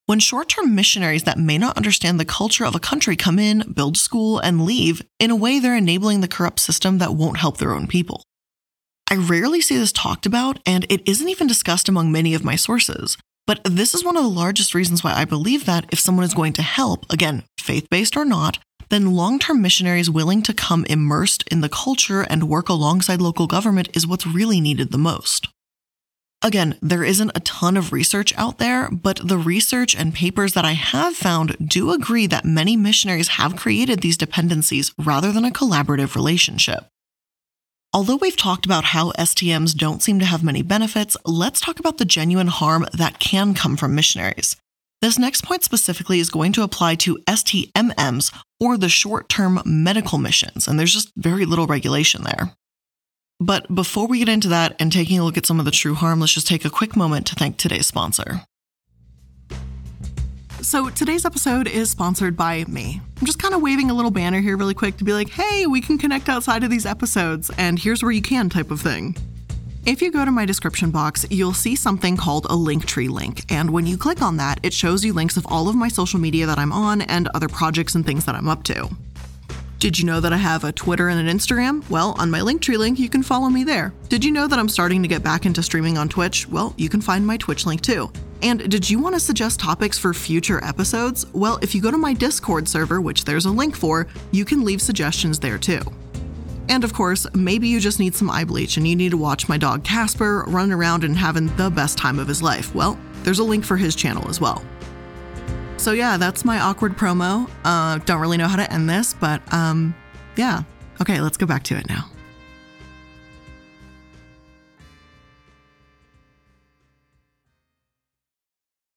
When 0.07 0.21
short 0.21 0.49
term 0.49 0.73
missionaries 0.77 1.25
that 1.25 1.37
may 1.37 1.59
not 1.59 1.77
understand 1.77 2.21
the 2.21 2.25
culture 2.25 2.65
of 2.65 2.77
a 2.77 2.81
country 2.81 3.17
come 3.17 3.41
in, 3.41 3.73
build 3.75 3.97
school, 3.97 4.39
and 4.39 4.65
leave, 4.65 5.03
in 5.19 5.33
a 5.33 5.37
way 5.37 5.59
they're 5.59 5.77
enabling 5.77 6.21
the 6.21 6.29
corrupt 6.29 6.61
system 6.61 6.99
that 6.99 7.17
won't 7.17 7.39
help 7.39 7.59
their 7.59 7.73
own 7.73 7.89
people. 7.89 8.23
I 9.11 9.17
rarely 9.17 9.61
see 9.61 9.77
this 9.77 9.91
talked 9.91 10.25
about, 10.25 10.61
and 10.65 10.87
it 10.89 11.03
isn't 11.09 11.29
even 11.29 11.49
discussed 11.49 11.89
among 11.89 12.13
many 12.13 12.35
of 12.35 12.45
my 12.45 12.55
sources. 12.55 13.17
But 13.49 13.61
this 13.65 13.95
is 13.95 14.05
one 14.05 14.17
of 14.17 14.23
the 14.23 14.29
largest 14.29 14.77
reasons 14.77 15.03
why 15.03 15.13
I 15.13 15.25
believe 15.25 15.67
that 15.67 15.87
if 15.91 15.99
someone 15.99 16.25
is 16.25 16.35
going 16.35 16.53
to 16.53 16.63
help, 16.63 17.05
again, 17.11 17.43
faith 17.59 17.89
based 17.91 18.17
or 18.17 18.25
not, 18.25 18.59
then 18.91 19.15
long 19.15 19.41
term 19.41 19.61
missionaries 19.61 20.09
willing 20.09 20.41
to 20.43 20.55
come 20.55 20.85
immersed 20.85 21.43
in 21.51 21.63
the 21.63 21.69
culture 21.69 22.23
and 22.23 22.49
work 22.49 22.69
alongside 22.69 23.21
local 23.21 23.49
government 23.49 23.89
is 23.93 24.07
what's 24.07 24.27
really 24.27 24.61
needed 24.61 24.93
the 24.93 24.99
most. 24.99 25.49
Again, 26.47 26.79
there 26.81 27.03
isn't 27.03 27.33
a 27.35 27.41
ton 27.41 27.77
of 27.77 27.93
research 27.93 28.33
out 28.37 28.59
there, 28.59 28.89
but 28.89 29.19
the 29.27 29.37
research 29.37 29.97
and 29.97 30.15
papers 30.15 30.53
that 30.53 30.65
I 30.65 30.75
have 30.75 31.17
found 31.17 31.57
do 31.59 31.91
agree 31.91 32.29
that 32.29 32.45
many 32.45 32.77
missionaries 32.77 33.35
have 33.41 33.57
created 33.57 33.99
these 33.99 34.17
dependencies 34.17 34.95
rather 34.97 35.33
than 35.33 35.45
a 35.45 35.51
collaborative 35.51 36.15
relationship. 36.15 36.87
Although 37.93 38.15
we've 38.15 38.37
talked 38.37 38.65
about 38.65 38.85
how 38.85 39.11
STMs 39.19 39.75
don't 39.75 40.05
seem 40.05 40.21
to 40.21 40.25
have 40.25 40.45
many 40.45 40.63
benefits, 40.63 41.17
let's 41.25 41.61
talk 41.61 41.81
about 41.81 41.99
the 41.99 42.05
genuine 42.05 42.47
harm 42.47 42.87
that 42.93 43.19
can 43.19 43.53
come 43.53 43.77
from 43.77 43.97
missionaries. 43.97 44.55
This 45.03 45.19
next 45.19 45.43
point 45.45 45.65
specifically 45.65 46.21
is 46.21 46.31
going 46.31 46.53
to 46.53 46.63
apply 46.63 46.95
to 46.95 47.19
STMMs 47.27 48.33
or 48.61 48.79
the 48.79 48.89
short 48.89 49.29
term 49.29 49.61
medical 49.65 50.19
missions, 50.19 50.69
and 50.69 50.79
there's 50.79 50.95
just 50.95 51.11
very 51.17 51.45
little 51.45 51.67
regulation 51.67 52.23
there. 52.23 52.53
But 53.39 53.75
before 53.75 54.07
we 54.07 54.19
get 54.19 54.31
into 54.31 54.49
that 54.49 54.75
and 54.79 54.91
taking 54.91 55.19
a 55.19 55.25
look 55.25 55.37
at 55.37 55.45
some 55.45 55.59
of 55.59 55.67
the 55.67 55.71
true 55.71 55.95
harm, 55.95 56.21
let's 56.21 56.33
just 56.33 56.47
take 56.47 56.65
a 56.65 56.71
quick 56.71 56.97
moment 56.97 57.27
to 57.27 57.35
thank 57.35 57.59
today's 57.59 57.87
sponsor. 57.87 58.43
so 60.63 60.89
today's 60.89 61.25
episode 61.25 61.69
is 61.69 61.91
sponsored 61.91 62.37
by 62.37 62.65
me. 62.65 63.01
I'm 63.21 63.27
just 63.27 63.39
kind 63.39 63.55
of 63.55 63.63
waving 63.63 63.91
a 63.91 63.95
little 63.95 64.11
banner 64.11 64.41
here 64.41 64.57
really 64.57 64.75
quick 64.75 64.97
to 64.97 65.05
be 65.05 65.13
like, 65.13 65.29
hey, 65.29 65.67
we 65.67 65.81
can 65.81 65.97
connect 65.97 66.29
outside 66.29 66.65
of 66.65 66.71
these 66.71 66.87
episodes, 66.87 67.51
and 67.57 67.79
here's 67.79 68.03
where 68.03 68.11
you 68.11 68.23
can 68.23 68.49
type 68.49 68.73
of 68.73 68.81
thing. 68.81 69.17
If 69.85 70.03
you 70.03 70.11
go 70.11 70.25
to 70.25 70.33
my 70.33 70.45
description 70.45 70.91
box, 70.91 71.25
you'll 71.31 71.55
see 71.55 71.77
something 71.77 72.17
called 72.17 72.47
a 72.47 72.57
Linktree 72.57 73.09
link, 73.09 73.45
and 73.49 73.71
when 73.71 73.87
you 73.87 73.97
click 73.97 74.23
on 74.23 74.39
that, 74.39 74.59
it 74.65 74.73
shows 74.73 75.05
you 75.05 75.13
links 75.13 75.37
of 75.37 75.47
all 75.49 75.69
of 75.69 75.77
my 75.77 75.89
social 75.89 76.19
media 76.19 76.47
that 76.47 76.59
I'm 76.59 76.73
on 76.73 77.03
and 77.03 77.29
other 77.29 77.49
projects 77.49 77.95
and 77.95 78.05
things 78.05 78.25
that 78.25 78.35
I'm 78.35 78.49
up 78.49 78.65
to. 78.65 78.89
Did 79.79 79.99
you 79.99 80.07
know 80.07 80.21
that 80.21 80.33
I 80.33 80.39
have 80.39 80.65
a 80.65 80.73
Twitter 80.73 81.11
and 81.11 81.29
an 81.29 81.37
Instagram? 81.37 81.89
Well, 81.91 82.17
on 82.19 82.31
my 82.31 82.41
Linktree 82.41 82.79
link, 82.79 82.99
you 82.99 83.11
can 83.11 83.23
follow 83.23 83.51
me 83.51 83.63
there. 83.63 83.93
Did 84.09 84.25
you 84.25 84.33
know 84.33 84.47
that 84.47 84.59
I'm 84.59 84.71
starting 84.71 85.03
to 85.03 85.09
get 85.09 85.23
back 85.23 85.45
into 85.45 85.63
streaming 85.63 85.99
on 85.99 86.09
Twitch? 86.09 86.49
Well, 86.49 86.73
you 86.79 86.89
can 86.89 87.03
find 87.03 87.27
my 87.27 87.37
Twitch 87.37 87.67
link 87.67 87.83
too. 87.83 88.11
And 88.41 88.71
did 88.71 88.89
you 88.89 88.99
want 88.99 89.17
to 89.17 89.21
suggest 89.21 89.61
topics 89.61 89.99
for 89.99 90.15
future 90.15 90.65
episodes? 90.65 91.27
Well, 91.35 91.59
if 91.61 91.75
you 91.75 91.83
go 91.83 91.91
to 91.91 91.99
my 91.99 92.15
Discord 92.15 92.67
server, 92.67 93.03
which 93.03 93.27
there's 93.27 93.45
a 93.45 93.51
link 93.51 93.77
for, 93.77 94.07
you 94.31 94.47
can 94.47 94.65
leave 94.65 94.81
suggestions 94.81 95.39
there 95.39 95.59
too. 95.59 95.81
And 96.71 96.83
of 96.83 96.95
course, 96.95 97.27
maybe 97.35 97.69
you 97.69 97.79
just 97.79 98.01
need 98.01 98.15
some 98.15 98.31
eye 98.31 98.45
bleach 98.45 98.79
and 98.79 98.89
you 98.89 98.97
need 98.97 99.11
to 99.11 99.19
watch 99.19 99.47
my 99.47 99.59
dog 99.59 99.85
Casper 99.85 100.45
run 100.47 100.73
around 100.73 101.05
and 101.05 101.15
having 101.15 101.55
the 101.57 101.69
best 101.69 101.99
time 101.99 102.19
of 102.19 102.27
his 102.27 102.41
life. 102.41 102.75
Well, 102.75 102.99
there's 103.25 103.41
a 103.41 103.45
link 103.45 103.65
for 103.65 103.77
his 103.77 103.95
channel 103.95 104.27
as 104.29 104.41
well. 104.41 104.65
So 105.79 105.93
yeah, 105.93 106.17
that's 106.17 106.45
my 106.45 106.59
awkward 106.59 106.97
promo. 106.97 107.49
Uh, 107.65 107.99
don't 107.99 108.21
really 108.21 108.37
know 108.37 108.49
how 108.49 108.57
to 108.57 108.73
end 108.73 108.89
this, 108.89 109.15
but 109.15 109.41
um, 109.53 109.95
yeah. 110.37 110.63
Okay, 111.01 111.21
let's 111.21 111.37
go 111.37 111.47
back 111.47 111.63
to 111.65 111.77
it 111.77 111.89
now. 111.89 112.11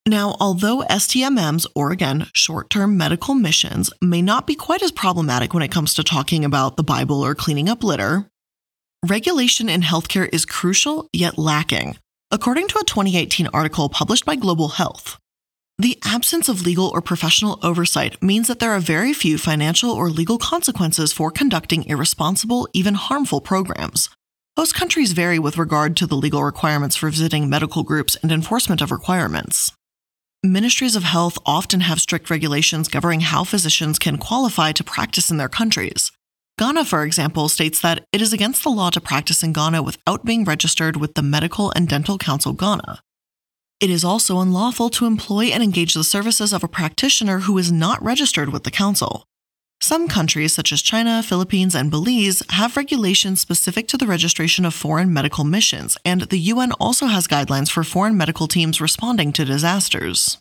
Now, 0.09 0.35
although 0.39 0.81
STMMs, 0.89 1.67
or 1.75 1.91
again, 1.91 2.25
short 2.33 2.71
term 2.71 2.97
medical 2.97 3.35
missions, 3.35 3.91
may 4.01 4.23
not 4.23 4.47
be 4.47 4.55
quite 4.55 4.81
as 4.81 4.91
problematic 4.91 5.53
when 5.53 5.61
it 5.61 5.71
comes 5.71 5.93
to 5.93 6.03
talking 6.03 6.43
about 6.43 6.77
the 6.77 6.83
Bible 6.83 7.23
or 7.23 7.35
cleaning 7.35 7.69
up 7.69 7.83
litter, 7.83 8.27
regulation 9.07 9.69
in 9.69 9.81
healthcare 9.81 10.27
is 10.33 10.45
crucial 10.45 11.07
yet 11.13 11.37
lacking, 11.37 11.99
according 12.31 12.67
to 12.69 12.79
a 12.79 12.85
2018 12.85 13.49
article 13.53 13.87
published 13.87 14.25
by 14.25 14.35
Global 14.35 14.69
Health. 14.69 15.19
The 15.79 15.97
absence 16.03 16.49
of 16.49 16.65
legal 16.65 16.89
or 16.89 17.01
professional 17.01 17.57
oversight 17.63 18.21
means 18.21 18.49
that 18.49 18.59
there 18.59 18.73
are 18.73 18.81
very 18.81 19.13
few 19.13 19.37
financial 19.37 19.91
or 19.91 20.09
legal 20.09 20.37
consequences 20.37 21.13
for 21.13 21.31
conducting 21.31 21.85
irresponsible, 21.85 22.67
even 22.73 22.95
harmful 22.95 23.39
programs. 23.39 24.09
Most 24.57 24.75
countries 24.75 25.13
vary 25.13 25.39
with 25.39 25.57
regard 25.57 25.95
to 25.95 26.05
the 26.05 26.17
legal 26.17 26.43
requirements 26.43 26.97
for 26.97 27.09
visiting 27.09 27.49
medical 27.49 27.83
groups 27.83 28.17
and 28.21 28.29
enforcement 28.29 28.81
of 28.81 28.91
requirements. 28.91 29.71
Ministries 30.43 30.97
of 30.97 31.03
health 31.03 31.37
often 31.45 31.79
have 31.79 32.01
strict 32.01 32.29
regulations 32.29 32.89
governing 32.89 33.21
how 33.21 33.45
physicians 33.45 33.97
can 33.97 34.17
qualify 34.17 34.73
to 34.73 34.83
practice 34.83 35.31
in 35.31 35.37
their 35.37 35.47
countries. 35.47 36.11
Ghana, 36.57 36.83
for 36.83 37.03
example, 37.03 37.47
states 37.47 37.79
that 37.79 38.03
it 38.11 38.21
is 38.21 38.33
against 38.33 38.63
the 38.63 38.69
law 38.69 38.89
to 38.89 38.99
practice 38.99 39.43
in 39.43 39.53
Ghana 39.53 39.81
without 39.81 40.25
being 40.25 40.43
registered 40.43 40.97
with 40.97 41.13
the 41.13 41.21
Medical 41.21 41.71
and 41.71 41.87
Dental 41.87 42.17
Council 42.17 42.51
Ghana. 42.51 42.99
It 43.79 43.89
is 43.89 44.03
also 44.03 44.39
unlawful 44.39 44.89
to 44.89 45.05
employ 45.05 45.45
and 45.45 45.63
engage 45.63 45.93
the 45.93 46.03
services 46.03 46.51
of 46.51 46.65
a 46.65 46.67
practitioner 46.67 47.39
who 47.39 47.57
is 47.57 47.71
not 47.71 48.03
registered 48.03 48.49
with 48.49 48.65
the 48.65 48.71
council. 48.71 49.23
Some 49.81 50.09
countries, 50.09 50.53
such 50.53 50.73
as 50.73 50.81
China, 50.81 51.23
Philippines, 51.23 51.75
and 51.75 51.89
Belize, 51.89 52.43
have 52.49 52.75
regulations 52.75 53.39
specific 53.39 53.87
to 53.87 53.97
the 53.97 54.05
registration 54.05 54.65
of 54.65 54.73
foreign 54.73 55.13
medical 55.13 55.45
missions, 55.45 55.97
and 56.03 56.23
the 56.23 56.39
UN 56.51 56.73
also 56.73 57.05
has 57.05 57.25
guidelines 57.25 57.71
for 57.71 57.85
foreign 57.85 58.17
medical 58.17 58.49
teams 58.49 58.81
responding 58.81 59.31
to 59.31 59.45
disasters. 59.45 60.37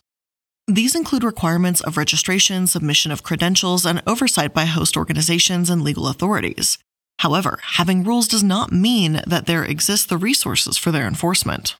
These 0.67 0.93
include 0.93 1.23
requirements 1.23 1.79
of 1.79 1.95
registration, 1.95 2.67
submission 2.67 3.09
of 3.13 3.23
credentials, 3.23 3.85
and 3.85 4.03
oversight 4.05 4.53
by 4.53 4.65
host 4.65 4.97
organizations 4.97 5.69
and 5.69 5.81
legal 5.81 6.09
authorities. 6.09 6.77
However, 7.19 7.59
having 7.63 8.03
rules 8.03 8.27
does 8.27 8.43
not 8.43 8.73
mean 8.73 9.21
that 9.25 9.45
there 9.45 9.63
exist 9.63 10.09
the 10.09 10.17
resources 10.17 10.77
for 10.77 10.91
their 10.91 11.07
enforcement. 11.07 11.77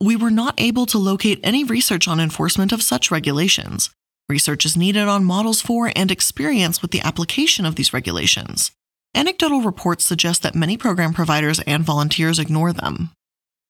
We 0.00 0.16
were 0.16 0.30
not 0.30 0.54
able 0.58 0.86
to 0.86 0.98
locate 0.98 1.40
any 1.42 1.64
research 1.64 2.08
on 2.08 2.20
enforcement 2.20 2.72
of 2.72 2.82
such 2.82 3.10
regulations, 3.10 3.90
Research 4.30 4.64
is 4.64 4.76
needed 4.76 5.08
on 5.08 5.24
models 5.24 5.60
for 5.60 5.90
and 5.96 6.08
experience 6.08 6.80
with 6.80 6.92
the 6.92 7.00
application 7.00 7.66
of 7.66 7.74
these 7.74 7.92
regulations. 7.92 8.70
Anecdotal 9.12 9.60
reports 9.60 10.04
suggest 10.04 10.44
that 10.44 10.54
many 10.54 10.76
program 10.76 11.12
providers 11.12 11.58
and 11.66 11.82
volunteers 11.82 12.38
ignore 12.38 12.72
them. 12.72 13.10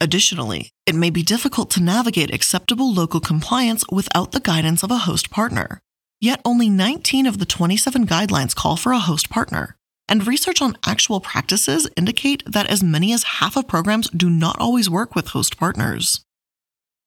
Additionally, 0.03 0.69
it 0.85 0.95
may 0.95 1.09
be 1.09 1.23
difficult 1.23 1.71
to 1.71 1.83
navigate 1.83 2.35
acceptable 2.35 2.93
local 2.93 3.21
compliance 3.21 3.85
without 3.91 4.33
the 4.33 4.41
guidance 4.41 4.83
of 4.83 4.91
a 4.91 4.99
host 5.09 5.31
partner. 5.31 5.81
Yet 6.21 6.43
only 6.45 6.69
19 6.69 7.25
of 7.25 7.39
the 7.39 7.47
27 7.47 8.07
guidelines 8.07 8.55
call 8.55 8.77
for 8.77 8.93
a 8.93 8.99
host 8.99 9.31
partner, 9.31 9.77
and 10.11 10.27
research 10.27 10.61
on 10.61 10.77
actual 10.85 11.21
practices 11.21 11.89
indicate 11.97 12.43
that 12.47 12.67
as 12.67 12.83
many 12.83 13.13
as 13.13 13.23
half 13.23 13.57
of 13.57 13.69
programs 13.69 14.11
do 14.11 14.29
not 14.29 14.61
always 14.61 14.91
work 14.91 15.15
with 15.15 15.29
host 15.29 15.57
partners. 15.57 16.23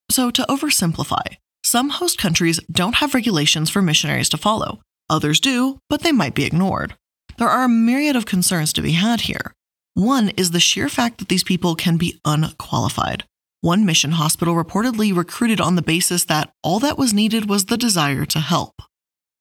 So, 0.10 0.32
to 0.32 0.44
oversimplify, 0.50 1.38
some 1.64 1.90
host 1.90 2.18
countries 2.18 2.60
don't 2.72 2.96
have 2.96 3.14
regulations 3.14 3.70
for 3.70 3.82
missionaries 3.82 4.30
to 4.30 4.38
follow. 4.38 4.82
Others 5.10 5.40
do, 5.40 5.80
but 5.90 6.02
they 6.02 6.12
might 6.12 6.34
be 6.34 6.46
ignored. 6.46 6.96
There 7.38 7.50
are 7.50 7.66
a 7.66 7.70
myriad 7.70 8.16
of 8.16 8.26
concerns 8.26 8.74
to 8.74 8.82
be 8.82 8.94
had 8.94 9.22
here. 9.22 9.54
One 9.94 10.30
is 10.30 10.52
the 10.52 10.60
sheer 10.60 10.90
fact 10.90 11.20
that 11.20 11.30
these 11.30 11.44
people 11.44 11.76
can 11.76 11.98
be 11.98 12.20
unqualified. 12.26 13.26
One 13.62 13.86
mission 13.86 14.12
hospital 14.12 14.56
reportedly 14.56 15.16
recruited 15.16 15.62
on 15.62 15.76
the 15.76 15.82
basis 15.82 16.26
that 16.26 16.52
all 16.64 16.80
that 16.80 16.98
was 16.98 17.14
needed 17.14 17.48
was 17.50 17.66
the 17.66 17.78
desire 17.78 18.26
to 18.26 18.40
help. 18.40 18.74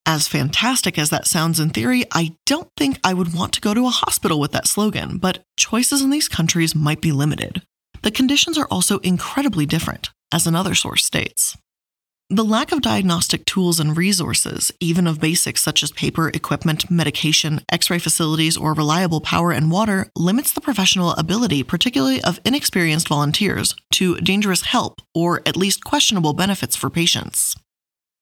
As 0.05 0.27
fantastic 0.27 0.99
as 0.99 1.11
that 1.11 1.29
sounds 1.29 1.61
in 1.61 1.71
theory, 1.71 2.05
I 2.11 2.35
don't 2.45 2.69
think 2.77 2.99
I 3.05 3.15
would 3.15 3.33
want 3.35 3.53
to 3.55 3.61
go 3.61 3.73
to 3.73 3.87
a 3.87 3.91
hospital 3.91 4.41
with 4.41 4.51
that 4.53 4.67
slogan, 4.67 5.19
but 5.19 5.45
choices 5.57 6.03
in 6.03 6.11
these 6.11 6.29
countries 6.29 6.75
might 6.75 7.01
be 7.01 7.13
limited. 7.13 7.63
The 8.03 8.11
conditions 8.11 8.59
are 8.59 8.67
also 8.69 8.99
incredibly 8.99 9.65
different, 9.65 10.11
as 10.33 10.45
another 10.47 10.75
source 10.75 11.05
states. 11.05 11.57
The 12.29 12.45
lack 12.45 12.73
of 12.73 12.81
diagnostic 12.81 13.45
tools 13.45 13.79
and 13.79 13.97
resources, 13.97 14.73
even 14.81 15.07
of 15.07 15.21
basics 15.21 15.63
such 15.63 15.83
as 15.83 15.93
paper, 15.93 16.31
equipment, 16.31 16.91
medication, 16.91 17.61
x 17.71 17.91
ray 17.91 17.99
facilities, 17.99 18.57
or 18.57 18.73
reliable 18.73 19.21
power 19.21 19.53
and 19.53 19.71
water, 19.71 20.11
limits 20.17 20.53
the 20.53 20.63
professional 20.63 21.13
ability, 21.13 21.63
particularly 21.63 22.25
of 22.25 22.41
inexperienced 22.45 23.07
volunteers, 23.07 23.75
to 23.93 24.17
dangerous 24.17 24.63
help 24.63 25.01
or 25.15 25.43
at 25.47 25.59
least 25.59 25.85
questionable 25.85 26.33
benefits 26.33 26.75
for 26.75 26.91
patients. 26.91 27.55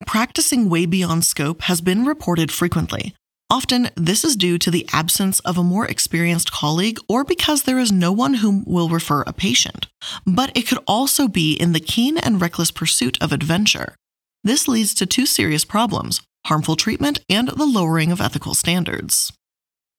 Practicing 0.06 0.68
way 0.68 0.86
beyond 0.86 1.24
scope 1.24 1.62
has 1.62 1.80
been 1.80 2.04
reported 2.04 2.50
frequently. 2.50 3.14
Often, 3.50 3.90
this 3.96 4.24
is 4.24 4.36
due 4.36 4.58
to 4.58 4.70
the 4.70 4.88
absence 4.92 5.40
of 5.40 5.58
a 5.58 5.64
more 5.64 5.86
experienced 5.86 6.52
colleague 6.52 6.98
or 7.08 7.24
because 7.24 7.64
there 7.64 7.80
is 7.80 7.90
no 7.90 8.12
one 8.12 8.34
whom 8.34 8.64
will 8.64 8.88
refer 8.88 9.22
a 9.22 9.32
patient. 9.32 9.88
But 10.24 10.56
it 10.56 10.68
could 10.68 10.78
also 10.86 11.26
be 11.26 11.54
in 11.54 11.72
the 11.72 11.80
keen 11.80 12.16
and 12.16 12.40
reckless 12.40 12.70
pursuit 12.70 13.20
of 13.20 13.32
adventure. 13.32 13.96
This 14.44 14.68
leads 14.68 14.94
to 14.94 15.06
two 15.06 15.26
serious 15.26 15.64
problems 15.64 16.22
harmful 16.46 16.74
treatment 16.74 17.20
and 17.28 17.48
the 17.48 17.66
lowering 17.66 18.10
of 18.10 18.20
ethical 18.20 18.54
standards. 18.54 19.30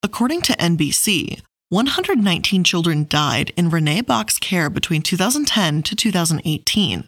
According 0.02 0.42
to 0.44 0.54
NBC, 0.54 1.42
119 1.70 2.64
children 2.64 3.06
died 3.08 3.54
in 3.56 3.70
Renee 3.70 4.02
Bach's 4.02 4.40
care 4.40 4.70
between 4.70 5.04
2010 5.04 5.84
to 5.84 5.96
2018. 5.96 7.08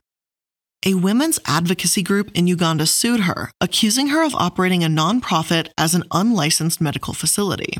A 0.86 0.96
women's 0.96 1.40
advocacy 1.46 2.04
group 2.04 2.32
in 2.34 2.48
Uganda 2.48 2.86
sued 2.86 3.22
her, 3.22 3.52
accusing 3.62 4.08
her 4.08 4.24
of 4.24 4.36
operating 4.36 4.84
a 4.84 4.88
nonprofit 4.88 5.70
as 5.78 5.96
an 5.96 6.04
unlicensed 6.12 6.82
medical 6.82 7.14
facility. 7.14 7.78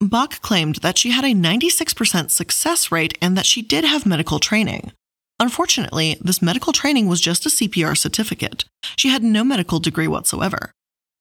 Bach 0.00 0.40
claimed 0.42 0.76
that 0.76 0.98
she 0.98 1.10
had 1.10 1.24
a 1.24 1.34
96% 1.34 2.30
success 2.30 2.92
rate 2.92 3.16
and 3.22 3.36
that 3.36 3.46
she 3.46 3.62
did 3.62 3.84
have 3.84 4.04
medical 4.04 4.38
training, 4.38 4.92
Unfortunately, 5.38 6.16
this 6.20 6.40
medical 6.40 6.72
training 6.72 7.08
was 7.08 7.20
just 7.20 7.44
a 7.44 7.50
CPR 7.50 7.96
certificate. 7.96 8.64
She 8.96 9.10
had 9.10 9.22
no 9.22 9.44
medical 9.44 9.80
degree 9.80 10.08
whatsoever. 10.08 10.72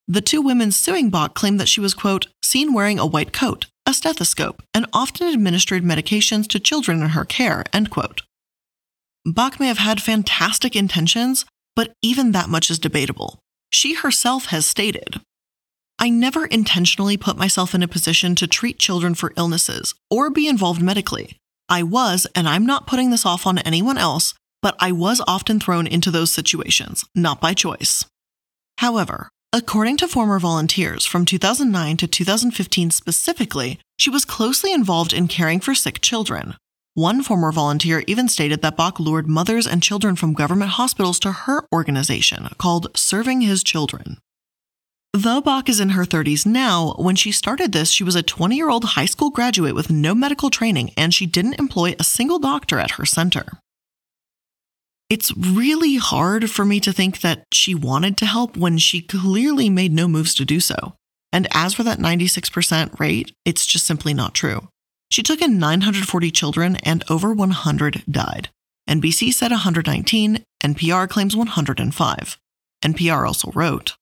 The 0.07 0.21
two 0.21 0.41
women 0.41 0.71
suing 0.71 1.09
Bach 1.09 1.33
claimed 1.33 1.59
that 1.59 1.67
she 1.67 1.81
was, 1.81 1.93
quote, 1.93 2.27
seen 2.41 2.73
wearing 2.73 2.99
a 2.99 3.05
white 3.05 3.33
coat, 3.33 3.65
a 3.85 3.93
stethoscope, 3.93 4.63
and 4.73 4.85
often 4.93 5.27
administered 5.27 5.83
medications 5.83 6.47
to 6.49 6.59
children 6.59 7.01
in 7.01 7.09
her 7.09 7.25
care, 7.25 7.65
end 7.73 7.89
quote. 7.89 8.21
Bach 9.25 9.59
may 9.59 9.67
have 9.67 9.79
had 9.79 10.01
fantastic 10.01 10.75
intentions, 10.75 11.45
but 11.75 11.93
even 12.03 12.31
that 12.31 12.47
much 12.47 12.69
is 12.69 12.77
debatable. 12.77 13.39
She 13.71 13.95
herself 13.95 14.47
has 14.47 14.67
stated, 14.67 15.19
I 15.97 16.09
never 16.09 16.45
intentionally 16.45 17.17
put 17.17 17.37
myself 17.37 17.73
in 17.73 17.81
a 17.81 17.87
position 17.87 18.35
to 18.35 18.47
treat 18.47 18.77
children 18.77 19.15
for 19.15 19.33
illnesses 19.35 19.95
or 20.11 20.29
be 20.29 20.47
involved 20.47 20.81
medically. 20.81 21.37
I 21.67 21.81
was, 21.81 22.27
and 22.35 22.47
I'm 22.47 22.65
not 22.65 22.85
putting 22.85 23.09
this 23.09 23.25
off 23.25 23.47
on 23.47 23.57
anyone 23.59 23.97
else, 23.97 24.35
but 24.61 24.75
I 24.79 24.91
was 24.91 25.21
often 25.27 25.59
thrown 25.59 25.87
into 25.87 26.11
those 26.11 26.31
situations, 26.31 27.03
not 27.15 27.41
by 27.41 27.53
choice. 27.53 28.05
However, 28.77 29.29
according 29.51 29.97
to 29.97 30.07
former 30.07 30.37
volunteers 30.37 31.05
from 31.05 31.25
2009 31.25 31.97
to 31.97 32.07
2015 32.07 32.91
specifically, 32.91 33.79
she 33.97 34.11
was 34.11 34.25
closely 34.25 34.71
involved 34.71 35.13
in 35.13 35.27
caring 35.27 35.59
for 35.59 35.73
sick 35.73 36.01
children. 36.01 36.55
One 36.95 37.23
former 37.23 37.51
volunteer 37.51 38.05
even 38.07 38.29
stated 38.29 38.61
that 38.61 38.77
Bach 38.77 39.01
lured 39.01 39.27
mothers 39.27 39.67
and 39.67 39.83
children 39.83 40.15
from 40.15 40.31
government 40.31 40.71
hospitals 40.71 41.19
to 41.19 41.31
her 41.33 41.67
organization 41.73 42.47
called 42.57 42.87
Serving 42.95 43.41
His 43.41 43.65
Children. 43.65 44.17
Though 45.13 45.41
Bach 45.41 45.67
is 45.67 45.81
in 45.81 45.89
her 45.89 46.05
30s 46.05 46.45
now, 46.45 46.95
when 46.97 47.17
she 47.17 47.33
started 47.33 47.73
this, 47.73 47.91
she 47.91 48.05
was 48.05 48.15
a 48.15 48.23
20 48.23 48.55
year 48.55 48.69
old 48.69 48.85
high 48.85 49.07
school 49.07 49.29
graduate 49.29 49.75
with 49.75 49.89
no 49.89 50.15
medical 50.15 50.49
training 50.49 50.91
and 50.95 51.13
she 51.13 51.25
didn't 51.25 51.59
employ 51.59 51.95
a 51.99 52.05
single 52.05 52.39
doctor 52.39 52.79
at 52.79 52.91
her 52.91 53.05
center. 53.05 53.59
It's 55.09 55.35
really 55.35 55.97
hard 55.97 56.49
for 56.49 56.63
me 56.63 56.79
to 56.79 56.93
think 56.93 57.19
that 57.19 57.43
she 57.51 57.75
wanted 57.75 58.15
to 58.17 58.25
help 58.25 58.55
when 58.55 58.77
she 58.77 59.01
clearly 59.01 59.69
made 59.69 59.91
no 59.91 60.07
moves 60.07 60.33
to 60.35 60.45
do 60.45 60.61
so. 60.61 60.93
And 61.33 61.45
as 61.53 61.73
for 61.73 61.83
that 61.83 61.99
96% 61.99 63.01
rate, 63.01 63.33
it's 63.43 63.65
just 63.65 63.85
simply 63.85 64.13
not 64.13 64.33
true. 64.33 64.69
She 65.09 65.23
took 65.23 65.41
in 65.41 65.59
940 65.59 66.31
children 66.31 66.75
and 66.77 67.03
over 67.09 67.33
100 67.33 68.03
died. 68.09 68.49
NBC 68.89 69.33
said 69.33 69.51
119, 69.51 70.43
NPR 70.63 71.09
claims 71.09 71.35
105. 71.35 72.37
NPR 72.83 73.27
also 73.27 73.51
wrote, 73.51 73.95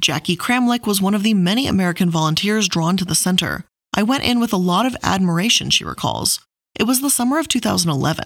Jackie 0.00 0.36
Kramlich 0.36 0.86
was 0.86 1.00
one 1.00 1.14
of 1.14 1.22
the 1.22 1.34
many 1.34 1.66
American 1.66 2.10
volunteers 2.10 2.68
drawn 2.68 2.96
to 2.96 3.04
the 3.04 3.14
center. 3.14 3.64
I 3.94 4.02
went 4.02 4.24
in 4.24 4.40
with 4.40 4.52
a 4.52 4.58
lot 4.58 4.86
of 4.86 4.96
admiration, 5.02 5.70
she 5.70 5.84
recalls. 5.84 6.40
It 6.74 6.84
was 6.84 7.00
the 7.00 7.10
summer 7.10 7.38
of 7.38 7.48
2011. 7.48 8.24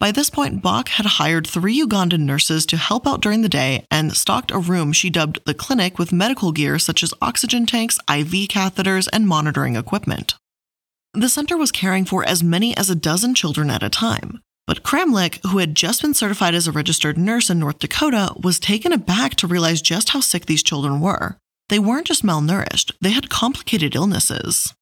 By 0.00 0.10
this 0.10 0.28
point, 0.28 0.60
Bach 0.60 0.88
had 0.88 1.06
hired 1.06 1.46
three 1.46 1.80
Ugandan 1.80 2.20
nurses 2.20 2.66
to 2.66 2.76
help 2.76 3.06
out 3.06 3.22
during 3.22 3.42
the 3.42 3.48
day 3.48 3.86
and 3.90 4.12
stocked 4.12 4.50
a 4.50 4.58
room 4.58 4.92
she 4.92 5.08
dubbed 5.08 5.38
the 5.46 5.54
clinic 5.54 5.98
with 5.98 6.12
medical 6.12 6.52
gear 6.52 6.78
such 6.78 7.02
as 7.02 7.14
oxygen 7.22 7.64
tanks, 7.64 7.98
IV 8.10 8.48
catheters, 8.48 9.08
and 9.12 9.28
monitoring 9.28 9.76
equipment. 9.76 10.34
The 11.16 11.28
center 11.28 11.56
was 11.56 11.70
caring 11.70 12.04
for 12.04 12.24
as 12.24 12.42
many 12.42 12.76
as 12.76 12.90
a 12.90 12.96
dozen 12.96 13.36
children 13.36 13.70
at 13.70 13.84
a 13.84 13.88
time. 13.88 14.40
But 14.66 14.82
Kramlich, 14.82 15.38
who 15.46 15.58
had 15.58 15.76
just 15.76 16.02
been 16.02 16.12
certified 16.12 16.56
as 16.56 16.66
a 16.66 16.72
registered 16.72 17.16
nurse 17.16 17.48
in 17.50 17.60
North 17.60 17.78
Dakota, 17.78 18.34
was 18.42 18.58
taken 18.58 18.92
aback 18.92 19.36
to 19.36 19.46
realize 19.46 19.80
just 19.80 20.08
how 20.08 20.18
sick 20.18 20.46
these 20.46 20.62
children 20.62 21.00
were. 21.00 21.38
They 21.68 21.78
weren't 21.78 22.08
just 22.08 22.24
malnourished, 22.24 22.90
they 23.00 23.10
had 23.10 23.30
complicated 23.30 23.94
illnesses. 23.94 24.74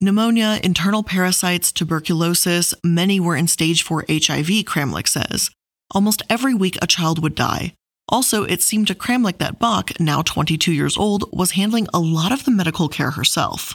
Pneumonia, 0.00 0.58
internal 0.64 1.04
parasites, 1.04 1.70
tuberculosis, 1.70 2.74
many 2.82 3.20
were 3.20 3.36
in 3.36 3.46
stage 3.46 3.84
4 3.84 4.04
HIV, 4.08 4.64
Kramlich 4.64 5.06
says. 5.06 5.50
Almost 5.92 6.22
every 6.28 6.54
week 6.54 6.76
a 6.82 6.88
child 6.88 7.22
would 7.22 7.36
die. 7.36 7.74
Also, 8.08 8.42
it 8.42 8.62
seemed 8.62 8.88
to 8.88 8.96
Kramlich 8.96 9.38
that 9.38 9.60
Bach, 9.60 9.92
now 10.00 10.22
22 10.22 10.72
years 10.72 10.96
old, 10.96 11.24
was 11.32 11.52
handling 11.52 11.86
a 11.94 12.00
lot 12.00 12.32
of 12.32 12.44
the 12.44 12.50
medical 12.50 12.88
care 12.88 13.12
herself. 13.12 13.74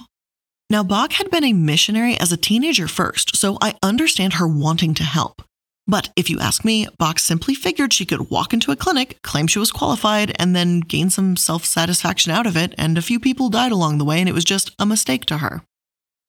Now, 0.69 0.84
Bach 0.84 1.13
had 1.13 1.30
been 1.30 1.43
a 1.43 1.54
missionary 1.54 2.17
as 2.17 2.32
a 2.32 2.38
teenager 2.38 2.88
first, 2.88 3.36
so 3.36 3.58
I 3.62 3.76
understand 3.84 4.34
her 4.34 4.47
wanting 4.47 4.93
to 4.95 5.04
help. 5.04 5.41
But 5.86 6.12
if 6.15 6.30
you 6.30 6.39
ask 6.39 6.63
me, 6.63 6.88
Bach 6.97 7.19
simply 7.19 7.56
figured 7.56 7.91
she 7.91 8.06
could 8.06 8.30
walk 8.30 8.54
into 8.54 8.71
a 8.71 8.76
clinic, 8.76 9.21
claim 9.21 9.47
she 9.47 9.60
was 9.60 9.71
qualified, 9.71 10.34
and 10.39 10.56
then 10.56 10.80
gain 10.80 11.10
some 11.10 11.36
self 11.36 11.65
satisfaction 11.65 12.32
out 12.32 12.47
of 12.47 12.56
it, 12.56 12.73
and 12.78 12.97
a 12.97 13.02
few 13.02 13.19
people 13.19 13.49
died 13.49 13.71
along 13.71 13.97
the 13.97 14.06
way, 14.06 14.19
and 14.19 14.30
it 14.30 14.34
was 14.34 14.45
just 14.45 14.73
a 14.80 14.86
mistake 14.86 15.26
to 15.26 15.39
her. 15.39 15.63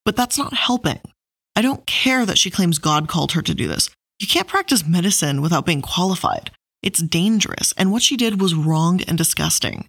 But 0.04 0.16
that's 0.16 0.36
not 0.36 0.54
helping. 0.54 1.00
I 1.56 1.62
don't 1.62 1.86
care 1.86 2.26
that 2.26 2.38
she 2.38 2.50
claims 2.50 2.78
God 2.78 3.08
called 3.08 3.32
her 3.32 3.42
to 3.42 3.54
do 3.54 3.68
this. 3.68 3.88
You 4.18 4.26
can't 4.26 4.48
practice 4.48 4.86
medicine 4.86 5.40
without 5.40 5.66
being 5.66 5.82
qualified. 5.82 6.50
It's 6.82 7.00
dangerous, 7.00 7.72
and 7.76 7.92
what 7.92 8.02
she 8.02 8.16
did 8.16 8.40
was 8.40 8.54
wrong 8.54 9.00
and 9.02 9.16
disgusting. 9.16 9.86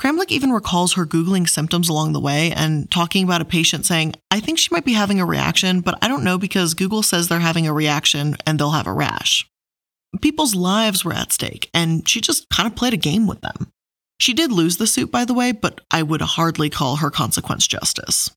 Kramlich 0.00 0.30
even 0.30 0.52
recalls 0.52 0.92
her 0.92 1.06
Googling 1.06 1.48
symptoms 1.48 1.88
along 1.88 2.12
the 2.12 2.20
way 2.20 2.52
and 2.52 2.90
talking 2.90 3.24
about 3.24 3.40
a 3.40 3.46
patient 3.46 3.86
saying, 3.86 4.14
I 4.30 4.40
think 4.40 4.58
she 4.58 4.68
might 4.70 4.84
be 4.84 4.92
having 4.92 5.20
a 5.20 5.26
reaction, 5.26 5.80
but 5.80 5.98
I 6.02 6.08
don't 6.08 6.24
know 6.24 6.36
because 6.36 6.74
Google 6.74 7.02
says 7.02 7.28
they're 7.28 7.40
having 7.40 7.66
a 7.66 7.72
reaction 7.72 8.36
and 8.46 8.58
they'll 8.58 8.72
have 8.72 8.86
a 8.86 8.92
rash. 8.92 9.48
People's 10.20 10.54
lives 10.54 11.04
were 11.04 11.12
at 11.12 11.32
stake, 11.32 11.70
and 11.74 12.08
she 12.08 12.20
just 12.20 12.48
kind 12.50 12.66
of 12.66 12.76
played 12.76 12.94
a 12.94 12.98
game 12.98 13.26
with 13.26 13.40
them. 13.40 13.70
She 14.18 14.32
did 14.32 14.52
lose 14.52 14.76
the 14.76 14.86
suit, 14.86 15.10
by 15.10 15.24
the 15.24 15.34
way, 15.34 15.52
but 15.52 15.80
I 15.90 16.02
would 16.02 16.22
hardly 16.22 16.70
call 16.70 16.96
her 16.96 17.10
consequence 17.10 17.66
justice. 17.66 18.30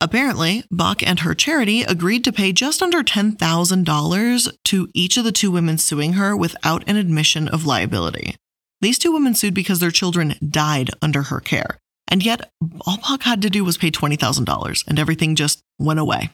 Apparently, 0.00 0.64
Bach 0.70 1.06
and 1.06 1.20
her 1.20 1.34
charity 1.34 1.82
agreed 1.82 2.24
to 2.24 2.32
pay 2.32 2.52
just 2.52 2.82
under 2.82 3.02
$10,000 3.02 4.52
to 4.64 4.88
each 4.94 5.16
of 5.18 5.24
the 5.24 5.32
two 5.32 5.50
women 5.50 5.76
suing 5.76 6.14
her 6.14 6.34
without 6.34 6.88
an 6.88 6.96
admission 6.96 7.48
of 7.48 7.66
liability. 7.66 8.36
These 8.80 8.98
two 8.98 9.12
women 9.12 9.34
sued 9.34 9.54
because 9.54 9.80
their 9.80 9.90
children 9.90 10.34
died 10.46 10.90
under 11.02 11.22
her 11.24 11.40
care. 11.40 11.78
And 12.08 12.24
yet, 12.24 12.50
all 12.86 12.96
Bach 12.96 13.22
had 13.22 13.42
to 13.42 13.50
do 13.50 13.64
was 13.64 13.78
pay 13.78 13.90
$20,000 13.90 14.84
and 14.88 14.98
everything 14.98 15.36
just 15.36 15.62
went 15.78 16.00
away. 16.00 16.30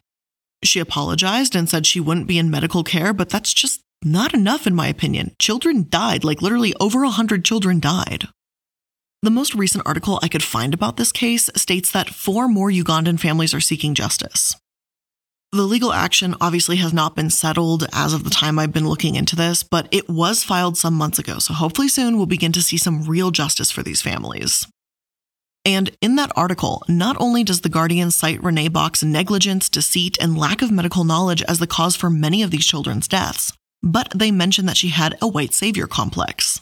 She 0.64 0.80
apologized 0.80 1.54
and 1.54 1.68
said 1.68 1.86
she 1.86 2.00
wouldn't 2.00 2.26
be 2.26 2.38
in 2.38 2.50
medical 2.50 2.82
care, 2.82 3.12
but 3.12 3.28
that's 3.28 3.52
just 3.52 3.82
not 4.02 4.32
enough, 4.32 4.66
in 4.66 4.74
my 4.74 4.86
opinion. 4.86 5.34
Children 5.38 5.86
died, 5.88 6.24
like 6.24 6.40
literally 6.40 6.74
over 6.80 7.00
100 7.00 7.44
children 7.44 7.80
died. 7.80 8.28
The 9.22 9.30
most 9.30 9.54
recent 9.54 9.84
article 9.86 10.18
I 10.22 10.28
could 10.28 10.42
find 10.42 10.72
about 10.72 10.96
this 10.96 11.12
case 11.12 11.50
states 11.56 11.90
that 11.90 12.10
four 12.10 12.48
more 12.48 12.70
Ugandan 12.70 13.18
families 13.18 13.54
are 13.54 13.60
seeking 13.60 13.94
justice. 13.94 14.54
The 15.52 15.62
legal 15.62 15.92
action 15.92 16.34
obviously 16.40 16.76
has 16.76 16.92
not 16.92 17.14
been 17.14 17.30
settled 17.30 17.86
as 17.92 18.12
of 18.12 18.24
the 18.24 18.30
time 18.30 18.58
I've 18.58 18.72
been 18.72 18.88
looking 18.88 19.14
into 19.14 19.36
this, 19.36 19.62
but 19.62 19.88
it 19.90 20.08
was 20.08 20.42
filed 20.42 20.76
some 20.76 20.94
months 20.94 21.18
ago, 21.18 21.38
so 21.38 21.54
hopefully 21.54 21.88
soon 21.88 22.16
we'll 22.16 22.26
begin 22.26 22.52
to 22.52 22.62
see 22.62 22.76
some 22.76 23.04
real 23.04 23.30
justice 23.30 23.70
for 23.70 23.82
these 23.82 24.02
families. 24.02 24.66
And 25.64 25.90
in 26.00 26.16
that 26.16 26.32
article, 26.36 26.82
not 26.88 27.16
only 27.18 27.42
does 27.42 27.62
The 27.62 27.68
Guardian 27.68 28.10
cite 28.10 28.42
Renee 28.42 28.68
Bach's 28.68 29.02
negligence, 29.02 29.68
deceit, 29.68 30.16
and 30.20 30.38
lack 30.38 30.62
of 30.62 30.70
medical 30.70 31.04
knowledge 31.04 31.42
as 31.48 31.58
the 31.58 31.66
cause 31.66 31.96
for 31.96 32.10
many 32.10 32.42
of 32.42 32.50
these 32.50 32.66
children's 32.66 33.08
deaths, 33.08 33.52
but 33.82 34.12
they 34.14 34.30
mention 34.30 34.66
that 34.66 34.76
she 34.76 34.88
had 34.88 35.16
a 35.22 35.28
white 35.28 35.54
savior 35.54 35.86
complex. 35.86 36.60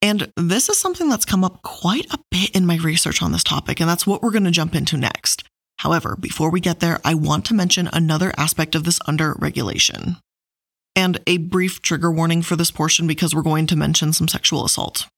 And 0.00 0.32
this 0.36 0.68
is 0.68 0.78
something 0.78 1.08
that's 1.08 1.24
come 1.24 1.44
up 1.44 1.62
quite 1.62 2.12
a 2.12 2.18
bit 2.30 2.50
in 2.50 2.66
my 2.66 2.76
research 2.76 3.22
on 3.22 3.32
this 3.32 3.44
topic, 3.44 3.80
and 3.80 3.88
that's 3.88 4.06
what 4.06 4.22
we're 4.22 4.30
going 4.30 4.44
to 4.44 4.50
jump 4.50 4.74
into 4.74 4.96
next. 4.96 5.44
However, 5.82 6.14
before 6.14 6.48
we 6.52 6.60
get 6.60 6.78
there, 6.78 7.00
I 7.04 7.14
want 7.14 7.44
to 7.46 7.54
mention 7.54 7.90
another 7.92 8.32
aspect 8.36 8.76
of 8.76 8.84
this 8.84 9.00
under 9.08 9.34
regulation. 9.40 10.16
And 10.94 11.18
a 11.26 11.38
brief 11.38 11.82
trigger 11.82 12.08
warning 12.08 12.42
for 12.42 12.54
this 12.54 12.70
portion 12.70 13.08
because 13.08 13.34
we're 13.34 13.42
going 13.42 13.66
to 13.66 13.74
mention 13.74 14.12
some 14.12 14.28
sexual 14.28 14.64
assault. 14.64 15.08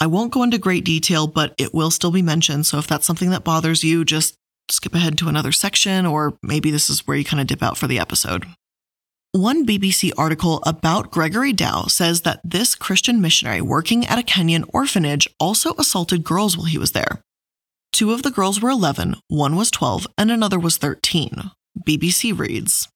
I 0.00 0.08
won't 0.08 0.32
go 0.32 0.42
into 0.42 0.58
great 0.58 0.84
detail, 0.84 1.28
but 1.28 1.54
it 1.56 1.72
will 1.72 1.92
still 1.92 2.10
be 2.10 2.20
mentioned. 2.20 2.66
So 2.66 2.78
if 2.78 2.88
that's 2.88 3.06
something 3.06 3.30
that 3.30 3.44
bothers 3.44 3.84
you, 3.84 4.04
just 4.04 4.34
skip 4.72 4.92
ahead 4.92 5.16
to 5.18 5.28
another 5.28 5.52
section, 5.52 6.04
or 6.04 6.36
maybe 6.42 6.72
this 6.72 6.90
is 6.90 7.06
where 7.06 7.16
you 7.16 7.24
kind 7.24 7.40
of 7.40 7.46
dip 7.46 7.62
out 7.62 7.78
for 7.78 7.86
the 7.86 8.00
episode. 8.00 8.46
One 9.30 9.64
BBC 9.64 10.10
article 10.18 10.64
about 10.66 11.12
Gregory 11.12 11.52
Dow 11.52 11.84
says 11.86 12.22
that 12.22 12.40
this 12.42 12.74
Christian 12.74 13.20
missionary 13.20 13.60
working 13.60 14.04
at 14.04 14.18
a 14.18 14.22
Kenyan 14.22 14.64
orphanage 14.72 15.28
also 15.38 15.74
assaulted 15.74 16.24
girls 16.24 16.56
while 16.56 16.66
he 16.66 16.78
was 16.78 16.90
there. 16.90 17.20
Two 17.94 18.10
of 18.10 18.24
the 18.24 18.32
girls 18.32 18.60
were 18.60 18.70
11, 18.70 19.14
one 19.28 19.54
was 19.54 19.70
12, 19.70 20.08
and 20.18 20.28
another 20.28 20.58
was 20.58 20.78
13. 20.78 21.52
BBC 21.86 22.36
reads 22.36 22.88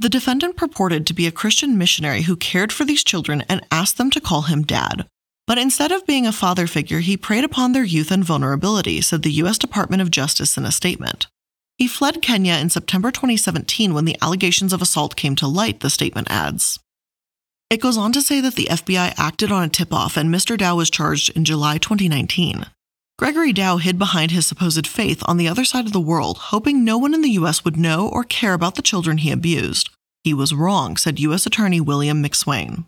The 0.00 0.08
defendant 0.08 0.56
purported 0.56 1.06
to 1.06 1.14
be 1.14 1.28
a 1.28 1.30
Christian 1.30 1.78
missionary 1.78 2.22
who 2.22 2.34
cared 2.34 2.72
for 2.72 2.84
these 2.84 3.04
children 3.04 3.44
and 3.48 3.64
asked 3.70 3.96
them 3.96 4.10
to 4.10 4.20
call 4.20 4.42
him 4.42 4.64
dad. 4.64 5.06
But 5.46 5.58
instead 5.58 5.92
of 5.92 6.04
being 6.04 6.26
a 6.26 6.32
father 6.32 6.66
figure, 6.66 6.98
he 6.98 7.16
preyed 7.16 7.44
upon 7.44 7.70
their 7.70 7.84
youth 7.84 8.10
and 8.10 8.24
vulnerability, 8.24 9.00
said 9.02 9.22
the 9.22 9.30
U.S. 9.34 9.56
Department 9.56 10.02
of 10.02 10.10
Justice 10.10 10.56
in 10.56 10.64
a 10.64 10.72
statement. 10.72 11.28
He 11.76 11.86
fled 11.86 12.20
Kenya 12.20 12.54
in 12.54 12.70
September 12.70 13.12
2017 13.12 13.94
when 13.94 14.04
the 14.04 14.16
allegations 14.20 14.72
of 14.72 14.82
assault 14.82 15.14
came 15.14 15.36
to 15.36 15.46
light, 15.46 15.78
the 15.78 15.90
statement 15.90 16.26
adds. 16.28 16.80
It 17.70 17.80
goes 17.80 17.96
on 17.96 18.10
to 18.10 18.20
say 18.20 18.40
that 18.40 18.56
the 18.56 18.66
FBI 18.68 19.14
acted 19.16 19.52
on 19.52 19.62
a 19.62 19.68
tip 19.68 19.92
off 19.92 20.16
and 20.16 20.28
Mr. 20.28 20.58
Dow 20.58 20.74
was 20.74 20.90
charged 20.90 21.36
in 21.36 21.44
July 21.44 21.78
2019. 21.78 22.66
Gregory 23.18 23.52
Dow 23.52 23.78
hid 23.78 23.98
behind 23.98 24.30
his 24.30 24.46
supposed 24.46 24.86
faith 24.86 25.24
on 25.26 25.38
the 25.38 25.48
other 25.48 25.64
side 25.64 25.86
of 25.86 25.92
the 25.92 26.00
world, 26.00 26.38
hoping 26.38 26.84
no 26.84 26.96
one 26.96 27.14
in 27.14 27.20
the 27.20 27.30
U.S. 27.30 27.64
would 27.64 27.76
know 27.76 28.08
or 28.08 28.22
care 28.22 28.54
about 28.54 28.76
the 28.76 28.82
children 28.82 29.18
he 29.18 29.32
abused. 29.32 29.90
He 30.22 30.32
was 30.32 30.54
wrong, 30.54 30.96
said 30.96 31.18
U.S. 31.18 31.44
Attorney 31.44 31.80
William 31.80 32.22
McSwain. 32.22 32.84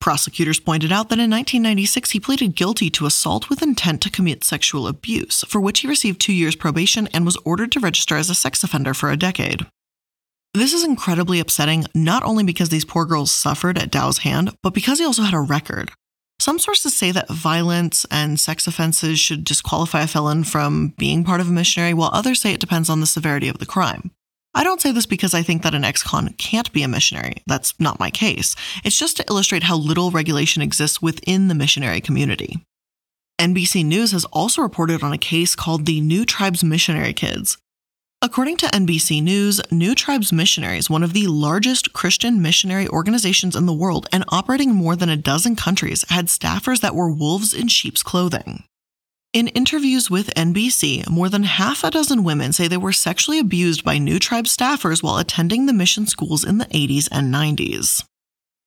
Prosecutors 0.00 0.58
pointed 0.58 0.90
out 0.92 1.10
that 1.10 1.18
in 1.18 1.30
1996 1.30 2.12
he 2.12 2.20
pleaded 2.20 2.56
guilty 2.56 2.88
to 2.88 3.04
assault 3.04 3.50
with 3.50 3.60
intent 3.60 4.00
to 4.00 4.10
commit 4.10 4.44
sexual 4.44 4.88
abuse, 4.88 5.44
for 5.46 5.60
which 5.60 5.80
he 5.80 5.88
received 5.88 6.22
two 6.22 6.32
years 6.32 6.56
probation 6.56 7.06
and 7.08 7.26
was 7.26 7.36
ordered 7.44 7.70
to 7.72 7.80
register 7.80 8.16
as 8.16 8.30
a 8.30 8.34
sex 8.34 8.64
offender 8.64 8.94
for 8.94 9.10
a 9.10 9.16
decade. 9.18 9.66
This 10.54 10.72
is 10.72 10.84
incredibly 10.84 11.38
upsetting, 11.38 11.84
not 11.94 12.22
only 12.22 12.44
because 12.44 12.70
these 12.70 12.86
poor 12.86 13.04
girls 13.04 13.30
suffered 13.30 13.76
at 13.76 13.90
Dow's 13.90 14.18
hand, 14.18 14.56
but 14.62 14.72
because 14.72 15.00
he 15.00 15.04
also 15.04 15.22
had 15.22 15.34
a 15.34 15.38
record. 15.38 15.90
Some 16.40 16.58
sources 16.58 16.96
say 16.96 17.12
that 17.12 17.28
violence 17.28 18.06
and 18.10 18.40
sex 18.40 18.66
offenses 18.66 19.20
should 19.20 19.44
disqualify 19.44 20.04
a 20.04 20.06
felon 20.06 20.42
from 20.42 20.94
being 20.96 21.22
part 21.22 21.42
of 21.42 21.50
a 21.50 21.52
missionary, 21.52 21.92
while 21.92 22.08
others 22.14 22.40
say 22.40 22.54
it 22.54 22.60
depends 22.60 22.88
on 22.88 23.00
the 23.00 23.06
severity 23.06 23.46
of 23.48 23.58
the 23.58 23.66
crime. 23.66 24.10
I 24.54 24.64
don't 24.64 24.80
say 24.80 24.90
this 24.90 25.04
because 25.04 25.34
I 25.34 25.42
think 25.42 25.62
that 25.62 25.74
an 25.74 25.84
ex 25.84 26.02
con 26.02 26.30
can't 26.38 26.72
be 26.72 26.82
a 26.82 26.88
missionary. 26.88 27.42
That's 27.46 27.78
not 27.78 28.00
my 28.00 28.08
case. 28.08 28.56
It's 28.84 28.98
just 28.98 29.18
to 29.18 29.24
illustrate 29.28 29.64
how 29.64 29.76
little 29.76 30.10
regulation 30.10 30.62
exists 30.62 31.02
within 31.02 31.48
the 31.48 31.54
missionary 31.54 32.00
community. 32.00 32.64
NBC 33.38 33.84
News 33.84 34.12
has 34.12 34.24
also 34.24 34.62
reported 34.62 35.02
on 35.02 35.12
a 35.12 35.18
case 35.18 35.54
called 35.54 35.84
the 35.84 36.00
New 36.00 36.24
Tribes 36.24 36.64
Missionary 36.64 37.12
Kids. 37.12 37.58
According 38.22 38.58
to 38.58 38.66
NBC 38.66 39.22
News, 39.22 39.62
New 39.70 39.94
Tribes 39.94 40.30
Missionaries, 40.30 40.90
one 40.90 41.02
of 41.02 41.14
the 41.14 41.26
largest 41.26 41.94
Christian 41.94 42.42
missionary 42.42 42.86
organizations 42.86 43.56
in 43.56 43.64
the 43.64 43.72
world 43.72 44.06
and 44.12 44.26
operating 44.28 44.68
in 44.68 44.76
more 44.76 44.94
than 44.94 45.08
a 45.08 45.16
dozen 45.16 45.56
countries, 45.56 46.04
had 46.10 46.26
staffers 46.26 46.82
that 46.82 46.94
were 46.94 47.10
wolves 47.10 47.54
in 47.54 47.68
sheep's 47.68 48.02
clothing. 48.02 48.64
In 49.32 49.48
interviews 49.48 50.10
with 50.10 50.34
NBC, 50.34 51.08
more 51.08 51.30
than 51.30 51.44
half 51.44 51.82
a 51.82 51.90
dozen 51.90 52.22
women 52.22 52.52
say 52.52 52.68
they 52.68 52.76
were 52.76 52.92
sexually 52.92 53.38
abused 53.38 53.84
by 53.84 53.96
New 53.96 54.18
Tribe 54.18 54.44
staffers 54.44 55.02
while 55.02 55.16
attending 55.16 55.64
the 55.64 55.72
mission 55.72 56.06
schools 56.06 56.44
in 56.44 56.58
the 56.58 56.66
80s 56.66 57.08
and 57.10 57.32
90s. 57.32 58.04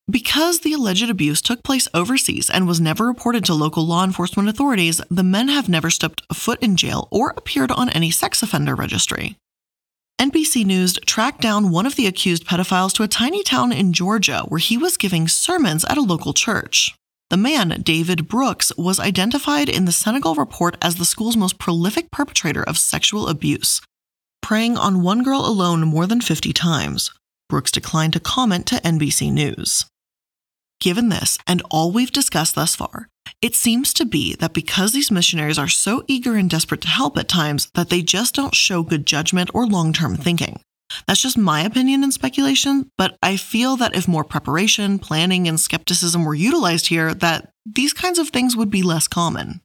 Because 0.10 0.62
the 0.62 0.74
alleged 0.74 1.12
abuse 1.12 1.44
took 1.44 1.64
place 1.64 1.88
overseas 1.94 2.50
and 2.50 2.68
was 2.68 2.82
never 2.82 3.06
reported 3.06 3.46
to 3.46 3.54
local 3.54 3.86
law 3.86 4.04
enforcement 4.04 4.50
authorities, 4.50 5.00
the 5.12 5.24
men 5.24 5.48
have 5.48 5.70
never 5.70 5.92
stepped 5.92 6.24
a 6.32 6.34
foot 6.34 6.62
in 6.64 6.76
jail 6.76 7.08
or 7.12 7.36
appeared 7.38 7.72
on 7.72 7.90
any 7.92 8.10
sex 8.10 8.42
offender 8.42 8.74
registry. 8.74 9.38
NBC 10.24 10.66
News 10.66 10.98
tracked 11.06 11.42
down 11.42 11.70
one 11.70 11.86
of 11.86 11.98
the 11.98 12.08
accused 12.08 12.48
pedophiles 12.48 12.94
to 12.94 13.04
a 13.04 13.10
tiny 13.10 13.44
town 13.44 13.74
in 13.74 13.92
Georgia 13.92 14.46
where 14.48 14.58
he 14.58 14.78
was 14.78 14.96
giving 14.96 15.28
sermons 15.28 15.84
at 15.84 15.98
a 15.98 16.02
local 16.02 16.32
church. 16.32 16.96
The 17.30 17.36
man, 17.36 17.82
David 17.84 18.30
Brooks, 18.30 18.72
was 18.78 19.02
identified 19.02 19.68
in 19.68 19.84
the 19.84 19.92
Senegal 19.92 20.36
report 20.36 20.78
as 20.82 20.96
the 20.96 21.04
school's 21.04 21.36
most 21.36 21.60
prolific 21.60 22.10
perpetrator 22.10 22.64
of 22.64 22.78
sexual 22.78 23.28
abuse, 23.28 23.82
preying 24.42 24.78
on 24.78 25.04
one 25.04 25.24
girl 25.24 25.46
alone 25.46 25.82
more 25.82 26.08
than 26.08 26.22
50 26.22 26.54
times. 26.54 27.12
Brooks 27.50 27.70
declined 27.70 28.14
to 28.14 28.22
comment 28.22 28.66
to 28.68 28.76
NBC 28.76 29.30
News. 29.30 29.84
Given 30.80 31.10
this 31.10 31.38
and 31.46 31.62
all 31.70 31.92
we've 31.92 32.14
discussed 32.14 32.56
thus 32.56 32.78
far, 32.78 33.10
it 33.44 33.56
seems 33.56 33.94
to 33.94 34.06
be 34.06 34.36
that 34.36 34.54
because 34.54 34.94
these 34.94 35.12
missionaries 35.12 35.60
are 35.60 35.68
so 35.68 36.02
eager 36.08 36.36
and 36.36 36.50
desperate 36.50 36.80
to 36.80 36.88
help 36.88 37.18
at 37.18 37.28
times 37.28 37.70
that 37.76 37.90
they 37.90 38.02
just 38.02 38.34
don't 38.34 38.56
show 38.56 38.84
good 38.84 39.06
judgment 39.06 39.50
or 39.54 39.68
long-term 39.68 40.16
thinking. 40.16 40.62
That's 41.08 41.22
just 41.22 41.38
my 41.38 41.62
opinion 41.62 42.04
and 42.04 42.14
speculation, 42.14 42.90
but 42.98 43.18
I 43.22 43.36
feel 43.36 43.76
that 43.78 43.96
if 43.96 44.08
more 44.08 44.24
preparation, 44.24 44.98
planning, 44.98 45.50
and 45.50 45.60
skepticism 45.60 46.24
were 46.24 46.34
utilized 46.34 46.88
here, 46.88 47.14
that 47.16 47.52
these 47.66 47.92
kinds 47.92 48.18
of 48.18 48.30
things 48.30 48.56
would 48.56 48.70
be 48.72 48.82
less 48.82 49.10
common. 49.10 49.60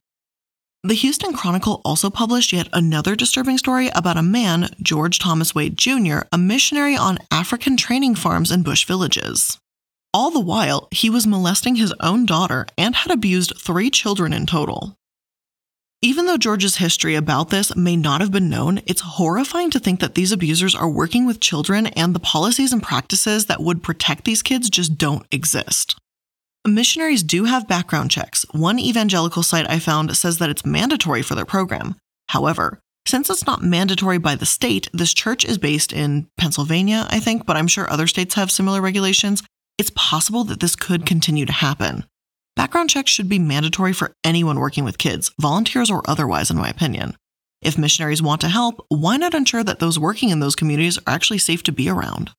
The 0.83 0.95
Houston 0.95 1.31
Chronicle 1.31 1.81
also 1.85 2.09
published 2.09 2.51
yet 2.51 2.67
another 2.73 3.15
disturbing 3.15 3.57
story 3.57 3.89
about 3.95 4.17
a 4.17 4.21
man, 4.21 4.69
George 4.81 5.19
Thomas 5.19 5.55
Wade 5.55 5.77
Jr., 5.77 6.19
a 6.33 6.37
missionary 6.37 6.97
on 6.97 7.19
African 7.31 7.77
training 7.77 8.15
farms 8.15 8.51
in 8.51 8.61
bush 8.61 8.85
villages. 8.85 9.57
All 10.13 10.31
the 10.31 10.39
while, 10.39 10.87
he 10.91 11.09
was 11.09 11.27
molesting 11.27 11.75
his 11.75 11.93
own 11.99 12.25
daughter 12.25 12.65
and 12.77 12.95
had 12.95 13.11
abused 13.11 13.53
three 13.57 13.91
children 13.91 14.33
in 14.33 14.47
total. 14.47 14.95
Even 16.01 16.25
though 16.25 16.37
George's 16.37 16.77
history 16.77 17.13
about 17.13 17.49
this 17.49 17.75
may 17.75 17.95
not 17.95 18.21
have 18.21 18.31
been 18.31 18.49
known, 18.49 18.79
it's 18.87 19.01
horrifying 19.01 19.69
to 19.69 19.79
think 19.79 19.99
that 19.99 20.15
these 20.15 20.31
abusers 20.31 20.73
are 20.73 20.89
working 20.89 21.25
with 21.25 21.41
children 21.41 21.87
and 21.87 22.15
the 22.15 22.19
policies 22.19 22.71
and 22.71 22.81
practices 22.81 23.47
that 23.47 23.61
would 23.61 23.83
protect 23.83 24.23
these 24.23 24.41
kids 24.41 24.69
just 24.69 24.97
don't 24.97 25.27
exist. 25.31 25.95
Missionaries 26.65 27.21
do 27.21 27.43
have 27.45 27.67
background 27.67 28.11
checks. 28.11 28.45
One 28.51 28.79
evangelical 28.79 29.43
site 29.43 29.69
I 29.69 29.79
found 29.79 30.15
says 30.15 30.37
that 30.39 30.49
it's 30.49 30.65
mandatory 30.65 31.21
for 31.21 31.35
their 31.35 31.45
program. 31.45 31.95
However, 32.29 32.79
since 33.05 33.29
it's 33.29 33.45
not 33.45 33.61
mandatory 33.61 34.17
by 34.19 34.35
the 34.35 34.45
state, 34.45 34.87
this 34.93 35.13
church 35.13 35.43
is 35.45 35.57
based 35.57 35.91
in 35.91 36.27
Pennsylvania, 36.37 37.07
I 37.09 37.19
think, 37.19 37.45
but 37.45 37.57
I'm 37.57 37.67
sure 37.67 37.89
other 37.89 38.07
states 38.07 38.35
have 38.35 38.51
similar 38.51 38.81
regulations. 38.81 39.43
It's 39.79 39.91
possible 39.95 40.43
that 40.43 40.59
this 40.59 40.75
could 40.75 41.05
continue 41.05 41.45
to 41.45 41.53
happen. 41.53 42.03
Background 42.57 42.89
checks 42.89 43.11
should 43.11 43.29
be 43.29 43.39
mandatory 43.39 43.93
for 43.93 44.13
anyone 44.25 44.59
working 44.59 44.83
with 44.83 44.97
kids, 44.97 45.31
volunteers 45.39 45.89
or 45.89 46.03
otherwise, 46.05 46.51
in 46.51 46.57
my 46.57 46.67
opinion. 46.67 47.15
If 47.61 47.77
missionaries 47.77 48.21
want 48.21 48.41
to 48.41 48.49
help, 48.49 48.85
why 48.89 49.15
not 49.15 49.33
ensure 49.33 49.63
that 49.63 49.79
those 49.79 49.97
working 49.97 50.31
in 50.31 50.41
those 50.41 50.57
communities 50.57 50.97
are 50.97 51.13
actually 51.13 51.37
safe 51.37 51.63
to 51.63 51.71
be 51.71 51.87
around? 51.87 52.31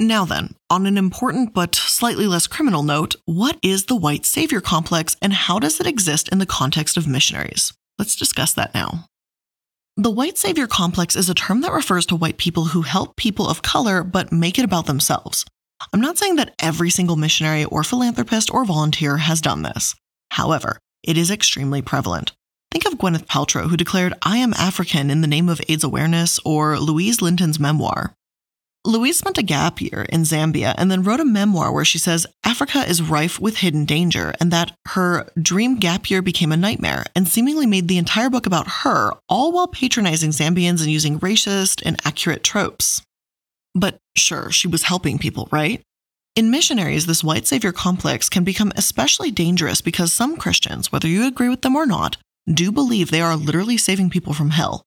Now 0.00 0.24
then, 0.24 0.56
on 0.68 0.84
an 0.86 0.98
important 0.98 1.54
but 1.54 1.76
slightly 1.76 2.26
less 2.26 2.48
criminal 2.48 2.82
note, 2.82 3.14
what 3.24 3.56
is 3.62 3.84
the 3.84 3.96
white 3.96 4.26
savior 4.26 4.60
complex 4.60 5.16
and 5.22 5.32
how 5.32 5.60
does 5.60 5.78
it 5.78 5.86
exist 5.86 6.28
in 6.30 6.38
the 6.38 6.46
context 6.46 6.96
of 6.96 7.06
missionaries? 7.06 7.72
Let's 8.00 8.16
discuss 8.16 8.52
that 8.54 8.74
now. 8.74 9.06
The 9.96 10.10
white 10.10 10.38
savior 10.38 10.66
complex 10.66 11.14
is 11.14 11.30
a 11.30 11.34
term 11.34 11.60
that 11.60 11.72
refers 11.72 12.04
to 12.06 12.16
white 12.16 12.36
people 12.36 12.66
who 12.66 12.82
help 12.82 13.14
people 13.14 13.48
of 13.48 13.62
color 13.62 14.02
but 14.02 14.32
make 14.32 14.58
it 14.58 14.64
about 14.64 14.86
themselves. 14.86 15.44
I'm 15.92 16.00
not 16.00 16.18
saying 16.18 16.36
that 16.36 16.54
every 16.58 16.90
single 16.90 17.16
missionary 17.16 17.64
or 17.64 17.84
philanthropist 17.84 18.52
or 18.52 18.64
volunteer 18.64 19.18
has 19.18 19.40
done 19.40 19.62
this. 19.62 19.94
However, 20.30 20.78
it 21.02 21.16
is 21.16 21.30
extremely 21.30 21.82
prevalent. 21.82 22.32
Think 22.70 22.86
of 22.86 22.98
Gwyneth 22.98 23.26
Paltrow, 23.26 23.68
who 23.68 23.76
declared, 23.76 24.14
I 24.22 24.38
am 24.38 24.52
African 24.54 25.10
in 25.10 25.20
the 25.22 25.26
name 25.26 25.48
of 25.48 25.60
AIDS 25.68 25.84
awareness, 25.84 26.38
or 26.44 26.78
Louise 26.78 27.22
Linton's 27.22 27.58
memoir. 27.58 28.14
Louise 28.84 29.18
spent 29.18 29.38
a 29.38 29.42
gap 29.42 29.80
year 29.80 30.06
in 30.08 30.22
Zambia 30.22 30.74
and 30.78 30.90
then 30.90 31.02
wrote 31.02 31.20
a 31.20 31.24
memoir 31.24 31.72
where 31.72 31.84
she 31.84 31.98
says 31.98 32.26
Africa 32.44 32.88
is 32.88 33.02
rife 33.02 33.40
with 33.40 33.58
hidden 33.58 33.84
danger 33.84 34.34
and 34.40 34.50
that 34.50 34.72
her 34.88 35.28
dream 35.40 35.76
gap 35.76 36.10
year 36.10 36.22
became 36.22 36.52
a 36.52 36.56
nightmare 36.56 37.04
and 37.14 37.26
seemingly 37.26 37.66
made 37.66 37.88
the 37.88 37.98
entire 37.98 38.30
book 38.30 38.46
about 38.46 38.68
her, 38.82 39.12
all 39.28 39.52
while 39.52 39.66
patronizing 39.66 40.30
Zambians 40.30 40.80
and 40.80 40.90
using 40.90 41.18
racist, 41.20 41.82
and 41.84 42.00
inaccurate 42.00 42.44
tropes. 42.44 43.02
But 43.74 43.98
sure, 44.16 44.50
she 44.50 44.68
was 44.68 44.84
helping 44.84 45.18
people, 45.18 45.48
right? 45.50 45.82
In 46.34 46.50
missionaries, 46.50 47.06
this 47.06 47.24
white 47.24 47.46
savior 47.46 47.72
complex 47.72 48.28
can 48.28 48.44
become 48.44 48.72
especially 48.76 49.30
dangerous 49.30 49.80
because 49.80 50.12
some 50.12 50.36
Christians, 50.36 50.92
whether 50.92 51.08
you 51.08 51.26
agree 51.26 51.48
with 51.48 51.62
them 51.62 51.76
or 51.76 51.86
not, 51.86 52.16
do 52.52 52.70
believe 52.70 53.10
they 53.10 53.20
are 53.20 53.36
literally 53.36 53.76
saving 53.76 54.10
people 54.10 54.32
from 54.32 54.50
hell. 54.50 54.84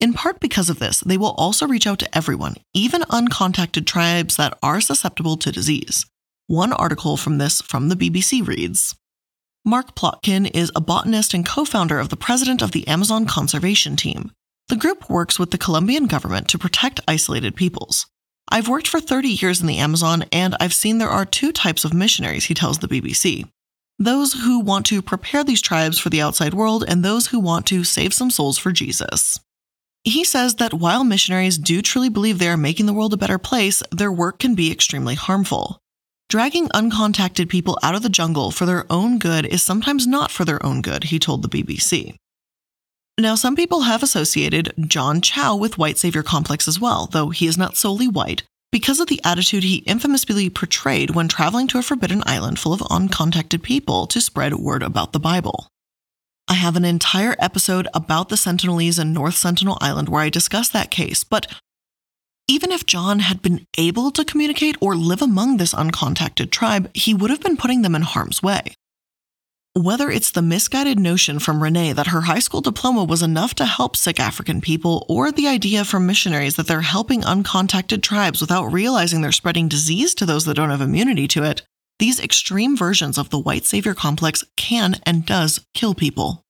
In 0.00 0.12
part 0.12 0.40
because 0.40 0.68
of 0.70 0.78
this, 0.78 1.00
they 1.00 1.16
will 1.16 1.32
also 1.32 1.66
reach 1.66 1.86
out 1.86 1.98
to 2.00 2.16
everyone, 2.16 2.54
even 2.72 3.02
uncontacted 3.02 3.86
tribes 3.86 4.36
that 4.36 4.58
are 4.62 4.80
susceptible 4.80 5.36
to 5.36 5.52
disease. 5.52 6.06
One 6.46 6.72
article 6.72 7.16
from 7.16 7.38
this 7.38 7.62
from 7.62 7.88
the 7.88 7.96
BBC 7.96 8.46
reads 8.46 8.94
Mark 9.64 9.94
Plotkin 9.94 10.50
is 10.54 10.70
a 10.76 10.80
botanist 10.80 11.32
and 11.32 11.46
co 11.46 11.64
founder 11.64 11.98
of 11.98 12.10
the 12.10 12.16
president 12.16 12.60
of 12.60 12.72
the 12.72 12.86
Amazon 12.86 13.24
Conservation 13.24 13.96
Team. 13.96 14.30
The 14.68 14.76
group 14.76 15.08
works 15.08 15.38
with 15.38 15.52
the 15.52 15.58
Colombian 15.58 16.06
government 16.06 16.48
to 16.48 16.58
protect 16.58 17.00
isolated 17.08 17.56
peoples. 17.56 18.06
I've 18.54 18.68
worked 18.68 18.86
for 18.86 19.00
30 19.00 19.30
years 19.30 19.60
in 19.60 19.66
the 19.66 19.78
Amazon 19.78 20.26
and 20.30 20.54
I've 20.60 20.72
seen 20.72 20.98
there 20.98 21.08
are 21.08 21.24
two 21.24 21.50
types 21.50 21.84
of 21.84 21.92
missionaries, 21.92 22.44
he 22.44 22.54
tells 22.54 22.78
the 22.78 22.86
BBC. 22.86 23.50
Those 23.98 24.32
who 24.32 24.60
want 24.60 24.86
to 24.86 25.02
prepare 25.02 25.42
these 25.42 25.60
tribes 25.60 25.98
for 25.98 26.08
the 26.08 26.20
outside 26.20 26.54
world 26.54 26.84
and 26.86 27.04
those 27.04 27.26
who 27.26 27.40
want 27.40 27.66
to 27.66 27.82
save 27.82 28.14
some 28.14 28.30
souls 28.30 28.56
for 28.56 28.70
Jesus. 28.70 29.40
He 30.04 30.22
says 30.22 30.54
that 30.56 30.72
while 30.72 31.02
missionaries 31.02 31.58
do 31.58 31.82
truly 31.82 32.08
believe 32.08 32.38
they 32.38 32.48
are 32.48 32.56
making 32.56 32.86
the 32.86 32.92
world 32.92 33.12
a 33.12 33.16
better 33.16 33.38
place, 33.38 33.82
their 33.90 34.12
work 34.12 34.38
can 34.38 34.54
be 34.54 34.70
extremely 34.70 35.16
harmful. 35.16 35.80
Dragging 36.28 36.68
uncontacted 36.68 37.48
people 37.48 37.76
out 37.82 37.96
of 37.96 38.02
the 38.02 38.08
jungle 38.08 38.52
for 38.52 38.66
their 38.66 38.86
own 38.88 39.18
good 39.18 39.46
is 39.46 39.64
sometimes 39.64 40.06
not 40.06 40.30
for 40.30 40.44
their 40.44 40.64
own 40.64 40.80
good, 40.80 41.02
he 41.02 41.18
told 41.18 41.42
the 41.42 41.48
BBC. 41.48 42.14
Now, 43.18 43.36
some 43.36 43.54
people 43.54 43.82
have 43.82 44.02
associated 44.02 44.72
John 44.88 45.20
Chau 45.20 45.54
with 45.54 45.78
white 45.78 45.98
savior 45.98 46.24
complex 46.24 46.66
as 46.66 46.80
well, 46.80 47.06
though 47.06 47.30
he 47.30 47.46
is 47.46 47.56
not 47.56 47.76
solely 47.76 48.08
white, 48.08 48.42
because 48.72 48.98
of 48.98 49.06
the 49.06 49.20
attitude 49.22 49.62
he 49.62 49.84
infamously 49.86 50.50
portrayed 50.50 51.10
when 51.10 51.28
traveling 51.28 51.68
to 51.68 51.78
a 51.78 51.82
forbidden 51.82 52.24
island 52.26 52.58
full 52.58 52.72
of 52.72 52.80
uncontacted 52.80 53.62
people 53.62 54.08
to 54.08 54.20
spread 54.20 54.54
word 54.54 54.82
about 54.82 55.12
the 55.12 55.20
Bible. 55.20 55.68
I 56.48 56.54
have 56.54 56.74
an 56.74 56.84
entire 56.84 57.36
episode 57.38 57.86
about 57.94 58.30
the 58.30 58.36
Sentinelese 58.36 59.00
in 59.00 59.12
North 59.12 59.36
Sentinel 59.36 59.78
Island 59.80 60.08
where 60.08 60.22
I 60.22 60.28
discuss 60.28 60.68
that 60.70 60.90
case, 60.90 61.22
but 61.22 61.46
even 62.48 62.72
if 62.72 62.84
John 62.84 63.20
had 63.20 63.40
been 63.40 63.64
able 63.78 64.10
to 64.10 64.24
communicate 64.24 64.76
or 64.80 64.96
live 64.96 65.22
among 65.22 65.56
this 65.56 65.72
uncontacted 65.72 66.50
tribe, 66.50 66.90
he 66.94 67.14
would 67.14 67.30
have 67.30 67.40
been 67.40 67.56
putting 67.56 67.82
them 67.82 67.94
in 67.94 68.02
harm's 68.02 68.42
way. 68.42 68.74
Whether 69.76 70.08
it's 70.08 70.30
the 70.30 70.40
misguided 70.40 71.00
notion 71.00 71.40
from 71.40 71.60
Renee 71.60 71.94
that 71.94 72.06
her 72.06 72.20
high 72.20 72.38
school 72.38 72.60
diploma 72.60 73.02
was 73.02 73.24
enough 73.24 73.56
to 73.56 73.64
help 73.64 73.96
sick 73.96 74.20
African 74.20 74.60
people, 74.60 75.04
or 75.08 75.32
the 75.32 75.48
idea 75.48 75.84
from 75.84 76.06
missionaries 76.06 76.54
that 76.54 76.68
they're 76.68 76.80
helping 76.80 77.22
uncontacted 77.22 78.00
tribes 78.00 78.40
without 78.40 78.66
realizing 78.66 79.20
they're 79.20 79.32
spreading 79.32 79.66
disease 79.66 80.14
to 80.14 80.26
those 80.26 80.44
that 80.44 80.54
don't 80.54 80.70
have 80.70 80.80
immunity 80.80 81.26
to 81.26 81.42
it, 81.42 81.62
these 81.98 82.20
extreme 82.20 82.76
versions 82.76 83.18
of 83.18 83.30
the 83.30 83.38
white 83.38 83.64
savior 83.64 83.94
complex 83.94 84.44
can 84.56 84.94
and 85.04 85.26
does 85.26 85.66
kill 85.74 85.92
people. 85.92 86.44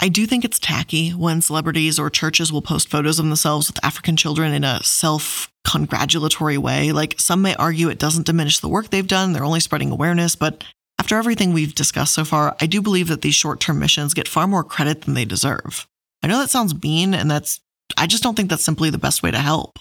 I 0.00 0.08
do 0.08 0.24
think 0.24 0.42
it's 0.42 0.58
tacky 0.58 1.10
when 1.10 1.42
celebrities 1.42 1.98
or 1.98 2.08
churches 2.08 2.50
will 2.50 2.62
post 2.62 2.88
photos 2.88 3.18
of 3.18 3.26
themselves 3.26 3.66
with 3.68 3.84
African 3.84 4.16
children 4.16 4.54
in 4.54 4.64
a 4.64 4.82
self 4.82 5.52
congratulatory 5.66 6.56
way. 6.56 6.92
Like 6.92 7.20
some 7.20 7.42
may 7.42 7.54
argue 7.56 7.90
it 7.90 7.98
doesn't 7.98 8.24
diminish 8.24 8.60
the 8.60 8.68
work 8.70 8.88
they've 8.88 9.06
done, 9.06 9.34
they're 9.34 9.44
only 9.44 9.60
spreading 9.60 9.90
awareness, 9.90 10.34
but 10.34 10.64
after 10.98 11.16
everything 11.16 11.52
we've 11.52 11.74
discussed 11.74 12.14
so 12.14 12.24
far, 12.24 12.56
I 12.60 12.66
do 12.66 12.82
believe 12.82 13.08
that 13.08 13.22
these 13.22 13.34
short 13.34 13.60
term 13.60 13.78
missions 13.78 14.14
get 14.14 14.28
far 14.28 14.46
more 14.46 14.64
credit 14.64 15.02
than 15.02 15.14
they 15.14 15.24
deserve. 15.24 15.86
I 16.22 16.26
know 16.26 16.38
that 16.38 16.50
sounds 16.50 16.80
mean, 16.82 17.14
and 17.14 17.30
that's, 17.30 17.60
I 17.96 18.06
just 18.06 18.22
don't 18.22 18.34
think 18.34 18.50
that's 18.50 18.64
simply 18.64 18.90
the 18.90 18.98
best 18.98 19.22
way 19.22 19.30
to 19.30 19.38
help. 19.38 19.78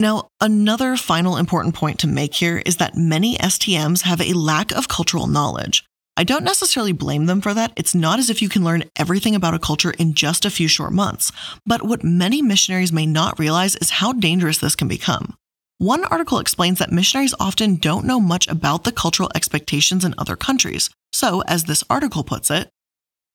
Now, 0.00 0.28
another 0.40 0.96
final 0.96 1.36
important 1.36 1.74
point 1.74 2.00
to 2.00 2.08
make 2.08 2.34
here 2.34 2.58
is 2.66 2.76
that 2.76 2.96
many 2.96 3.38
STMs 3.38 4.02
have 4.02 4.20
a 4.20 4.32
lack 4.32 4.72
of 4.72 4.88
cultural 4.88 5.28
knowledge. 5.28 5.84
I 6.16 6.24
don't 6.24 6.44
necessarily 6.44 6.92
blame 6.92 7.26
them 7.26 7.40
for 7.40 7.54
that. 7.54 7.72
It's 7.76 7.94
not 7.94 8.18
as 8.18 8.28
if 8.28 8.42
you 8.42 8.48
can 8.48 8.64
learn 8.64 8.84
everything 8.96 9.34
about 9.34 9.54
a 9.54 9.58
culture 9.58 9.92
in 9.92 10.14
just 10.14 10.44
a 10.44 10.50
few 10.50 10.68
short 10.68 10.92
months. 10.92 11.32
But 11.64 11.82
what 11.82 12.04
many 12.04 12.42
missionaries 12.42 12.92
may 12.92 13.06
not 13.06 13.38
realize 13.38 13.76
is 13.76 13.90
how 13.90 14.12
dangerous 14.12 14.58
this 14.58 14.76
can 14.76 14.88
become. 14.88 15.36
One 15.84 16.06
article 16.06 16.38
explains 16.38 16.78
that 16.78 16.92
missionaries 16.92 17.34
often 17.38 17.76
don't 17.76 18.06
know 18.06 18.18
much 18.18 18.48
about 18.48 18.84
the 18.84 18.90
cultural 18.90 19.30
expectations 19.34 20.02
in 20.02 20.14
other 20.16 20.34
countries. 20.34 20.88
So, 21.12 21.42
as 21.42 21.64
this 21.64 21.84
article 21.90 22.24
puts 22.24 22.50
it, 22.50 22.70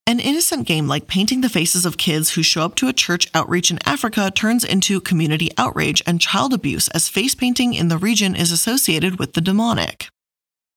an 0.08 0.20
innocent 0.20 0.66
game 0.66 0.88
like 0.88 1.06
painting 1.06 1.42
the 1.42 1.48
faces 1.48 1.86
of 1.86 2.00
kids 2.00 2.32
who 2.32 2.42
show 2.42 2.64
up 2.64 2.74
to 2.78 2.88
a 2.88 2.92
church 2.92 3.30
outreach 3.36 3.70
in 3.70 3.78
Africa 3.86 4.32
turns 4.34 4.64
into 4.64 5.00
community 5.00 5.52
outrage 5.60 6.02
and 6.08 6.20
child 6.20 6.52
abuse 6.52 6.88
as 6.88 7.08
face 7.08 7.36
painting 7.36 7.76
in 7.76 7.90
the 7.90 8.00
region 8.00 8.36
is 8.36 8.52
associated 8.52 9.20
with 9.20 9.34
the 9.34 9.42
demonic. 9.42 10.08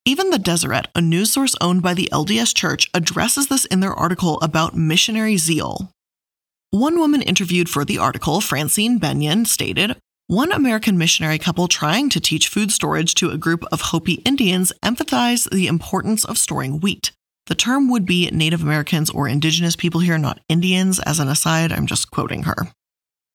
Even 0.05 0.29
the 0.29 0.39
Deseret, 0.39 0.89
a 0.95 1.01
news 1.01 1.33
source 1.33 1.55
owned 1.63 1.81
by 1.81 1.95
the 1.95 2.11
LDS 2.13 2.55
Church, 2.55 2.91
addresses 2.93 3.47
this 3.47 3.65
in 3.65 3.81
their 3.81 3.95
article 3.95 4.39
about 4.43 4.77
missionary 4.77 5.39
zeal. 5.39 5.91
One 6.71 6.99
woman 6.99 7.23
interviewed 7.23 7.71
for 7.71 7.87
the 7.87 7.97
article, 7.97 8.43
Francine 8.43 8.99
Benyon, 8.99 9.47
stated 9.47 9.97
One 10.33 10.51
American 10.51 10.97
missionary 10.97 11.37
couple 11.39 11.69
trying 11.69 12.09
to 12.09 12.19
teach 12.19 12.49
food 12.49 12.73
storage 12.73 13.15
to 13.17 13.29
a 13.29 13.37
group 13.37 13.67
of 13.71 13.83
Hopi 13.83 14.15
Indians 14.25 14.73
emphasized 14.83 15.53
the 15.53 15.67
importance 15.67 16.25
of 16.25 16.39
storing 16.39 16.81
wheat. 16.81 17.13
The 17.49 17.55
term 17.55 17.91
would 17.91 18.07
be 18.07 18.31
Native 18.31 18.63
Americans 18.63 19.11
or 19.11 19.29
Indigenous 19.29 19.77
people 19.77 20.01
here, 20.01 20.17
not 20.17 20.41
Indians. 20.49 21.01
As 21.01 21.19
an 21.19 21.29
aside, 21.29 21.71
I'm 21.71 21.85
just 21.85 22.11
quoting 22.11 22.45
her. 22.45 22.73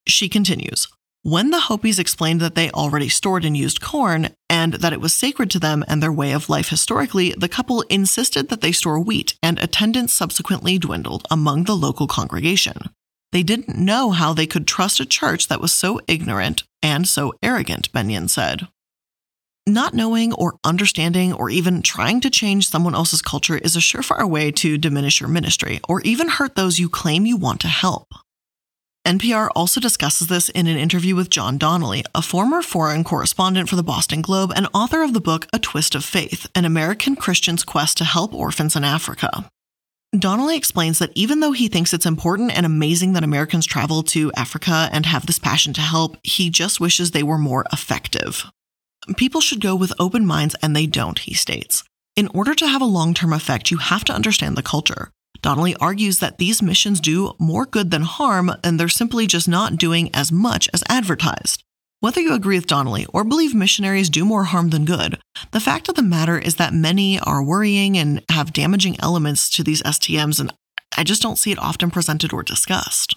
She 0.07 0.27
continues 0.27 0.87
When 1.21 1.51
the 1.51 1.59
Hopis 1.59 1.99
explained 1.99 2.41
that 2.41 2.55
they 2.55 2.71
already 2.71 3.09
stored 3.09 3.45
and 3.45 3.55
used 3.55 3.79
corn 3.79 4.29
and 4.49 4.73
that 4.73 4.91
it 4.91 4.99
was 4.99 5.13
sacred 5.13 5.51
to 5.51 5.59
them 5.59 5.85
and 5.87 6.01
their 6.01 6.11
way 6.11 6.31
of 6.31 6.49
life 6.49 6.69
historically, 6.69 7.31
the 7.37 7.47
couple 7.47 7.83
insisted 7.91 8.49
that 8.49 8.61
they 8.61 8.71
store 8.71 8.99
wheat, 8.99 9.35
and 9.43 9.59
attendance 9.59 10.13
subsequently 10.13 10.79
dwindled 10.79 11.27
among 11.29 11.65
the 11.65 11.75
local 11.75 12.07
congregation. 12.07 12.89
They 13.31 13.43
didn't 13.43 13.77
know 13.77 14.11
how 14.11 14.33
they 14.33 14.47
could 14.47 14.67
trust 14.67 14.99
a 14.99 15.05
church 15.05 15.47
that 15.47 15.61
was 15.61 15.71
so 15.71 15.99
ignorant 16.07 16.63
and 16.81 17.07
so 17.07 17.33
arrogant, 17.43 17.91
Benyon 17.91 18.27
said. 18.27 18.67
Not 19.67 19.93
knowing 19.93 20.31
or 20.31 20.57
understanding 20.63 21.33
or 21.33 21.49
even 21.49 21.81
trying 21.81 22.21
to 22.21 22.29
change 22.29 22.69
someone 22.69 22.95
else's 22.95 23.21
culture 23.21 23.57
is 23.57 23.75
a 23.75 23.79
surefire 23.79 24.29
way 24.29 24.49
to 24.51 24.77
diminish 24.77 25.19
your 25.19 25.29
ministry 25.29 25.81
or 25.89 25.99
even 26.01 26.29
hurt 26.29 26.55
those 26.55 26.79
you 26.79 26.87
claim 26.87 27.25
you 27.25 27.35
want 27.35 27.59
to 27.61 27.67
help. 27.67 28.07
NPR 29.05 29.49
also 29.55 29.79
discusses 29.81 30.27
this 30.27 30.49
in 30.49 30.67
an 30.67 30.77
interview 30.77 31.15
with 31.15 31.29
John 31.29 31.57
Donnelly, 31.57 32.03
a 32.13 32.21
former 32.21 32.61
foreign 32.61 33.03
correspondent 33.03 33.69
for 33.69 33.75
the 33.75 33.83
Boston 33.83 34.21
Globe 34.21 34.51
and 34.55 34.67
author 34.73 35.03
of 35.03 35.13
the 35.13 35.21
book 35.21 35.47
A 35.53 35.59
Twist 35.59 35.95
of 35.95 36.03
Faith 36.05 36.49
An 36.55 36.65
American 36.65 37.15
Christian's 37.15 37.63
Quest 37.63 37.97
to 37.97 38.05
Help 38.05 38.33
Orphans 38.33 38.75
in 38.75 38.83
Africa. 38.83 39.49
Donnelly 40.17 40.55
explains 40.55 40.99
that 40.99 41.11
even 41.15 41.41
though 41.41 41.51
he 41.51 41.67
thinks 41.67 41.93
it's 41.93 42.05
important 42.05 42.55
and 42.55 42.65
amazing 42.65 43.13
that 43.13 43.25
Americans 43.25 43.65
travel 43.65 44.03
to 44.03 44.31
Africa 44.37 44.89
and 44.93 45.05
have 45.05 45.25
this 45.25 45.37
passion 45.37 45.73
to 45.73 45.81
help, 45.81 46.17
he 46.23 46.49
just 46.49 46.79
wishes 46.79 47.11
they 47.11 47.23
were 47.23 47.37
more 47.37 47.65
effective. 47.73 48.45
People 49.17 49.41
should 49.41 49.59
go 49.59 49.75
with 49.75 49.93
open 49.99 50.25
minds, 50.25 50.55
and 50.61 50.75
they 50.75 50.85
don't, 50.85 51.19
he 51.19 51.33
states. 51.33 51.83
In 52.15 52.29
order 52.33 52.55
to 52.55 52.67
have 52.67 52.81
a 52.81 52.85
long 52.85 53.13
term 53.13 53.33
effect, 53.33 53.69
you 53.69 53.77
have 53.77 54.05
to 54.05 54.13
understand 54.13 54.55
the 54.55 54.63
culture. 54.63 55.11
Donnelly 55.41 55.75
argues 55.75 56.19
that 56.19 56.37
these 56.37 56.61
missions 56.61 56.99
do 56.99 57.33
more 57.37 57.65
good 57.65 57.91
than 57.91 58.01
harm, 58.03 58.51
and 58.63 58.79
they're 58.79 58.89
simply 58.89 59.27
just 59.27 59.47
not 59.47 59.77
doing 59.77 60.09
as 60.13 60.31
much 60.31 60.69
as 60.73 60.83
advertised. 60.89 61.63
Whether 61.99 62.21
you 62.21 62.33
agree 62.33 62.57
with 62.57 62.67
Donnelly 62.67 63.05
or 63.13 63.23
believe 63.23 63.53
missionaries 63.53 64.09
do 64.09 64.23
more 64.23 64.45
harm 64.45 64.69
than 64.69 64.85
good, 64.85 65.19
the 65.51 65.59
fact 65.59 65.89
of 65.89 65.95
the 65.95 66.03
matter 66.03 66.37
is 66.37 66.55
that 66.55 66.73
many 66.73 67.19
are 67.19 67.43
worrying 67.43 67.97
and 67.97 68.23
have 68.29 68.53
damaging 68.53 68.97
elements 68.99 69.49
to 69.51 69.63
these 69.63 69.81
STMs, 69.83 70.39
and 70.39 70.53
I 70.97 71.03
just 71.03 71.21
don't 71.21 71.37
see 71.37 71.51
it 71.51 71.59
often 71.59 71.91
presented 71.91 72.33
or 72.33 72.43
discussed. 72.43 73.15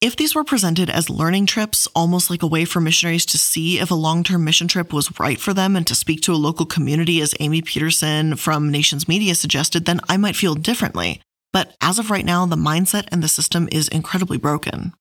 If 0.00 0.14
these 0.14 0.34
were 0.34 0.44
presented 0.44 0.90
as 0.90 1.08
learning 1.08 1.46
trips, 1.46 1.88
almost 1.94 2.28
like 2.28 2.42
a 2.42 2.46
way 2.46 2.66
for 2.66 2.80
missionaries 2.80 3.24
to 3.26 3.38
see 3.38 3.78
if 3.78 3.90
a 3.90 3.94
long 3.94 4.24
term 4.24 4.44
mission 4.44 4.68
trip 4.68 4.92
was 4.92 5.18
right 5.18 5.40
for 5.40 5.54
them 5.54 5.74
and 5.74 5.86
to 5.86 5.94
speak 5.94 6.20
to 6.22 6.34
a 6.34 6.36
local 6.36 6.66
community, 6.66 7.22
as 7.22 7.34
Amy 7.40 7.62
Peterson 7.62 8.36
from 8.36 8.70
Nations 8.70 9.08
Media 9.08 9.34
suggested, 9.34 9.86
then 9.86 10.00
I 10.08 10.18
might 10.18 10.36
feel 10.36 10.54
differently. 10.54 11.22
But 11.50 11.74
as 11.80 11.98
of 11.98 12.10
right 12.10 12.26
now, 12.26 12.44
the 12.44 12.56
mindset 12.56 13.08
and 13.10 13.22
the 13.22 13.28
system 13.28 13.68
is 13.72 13.88
incredibly 13.88 14.36
broken. 14.36 14.92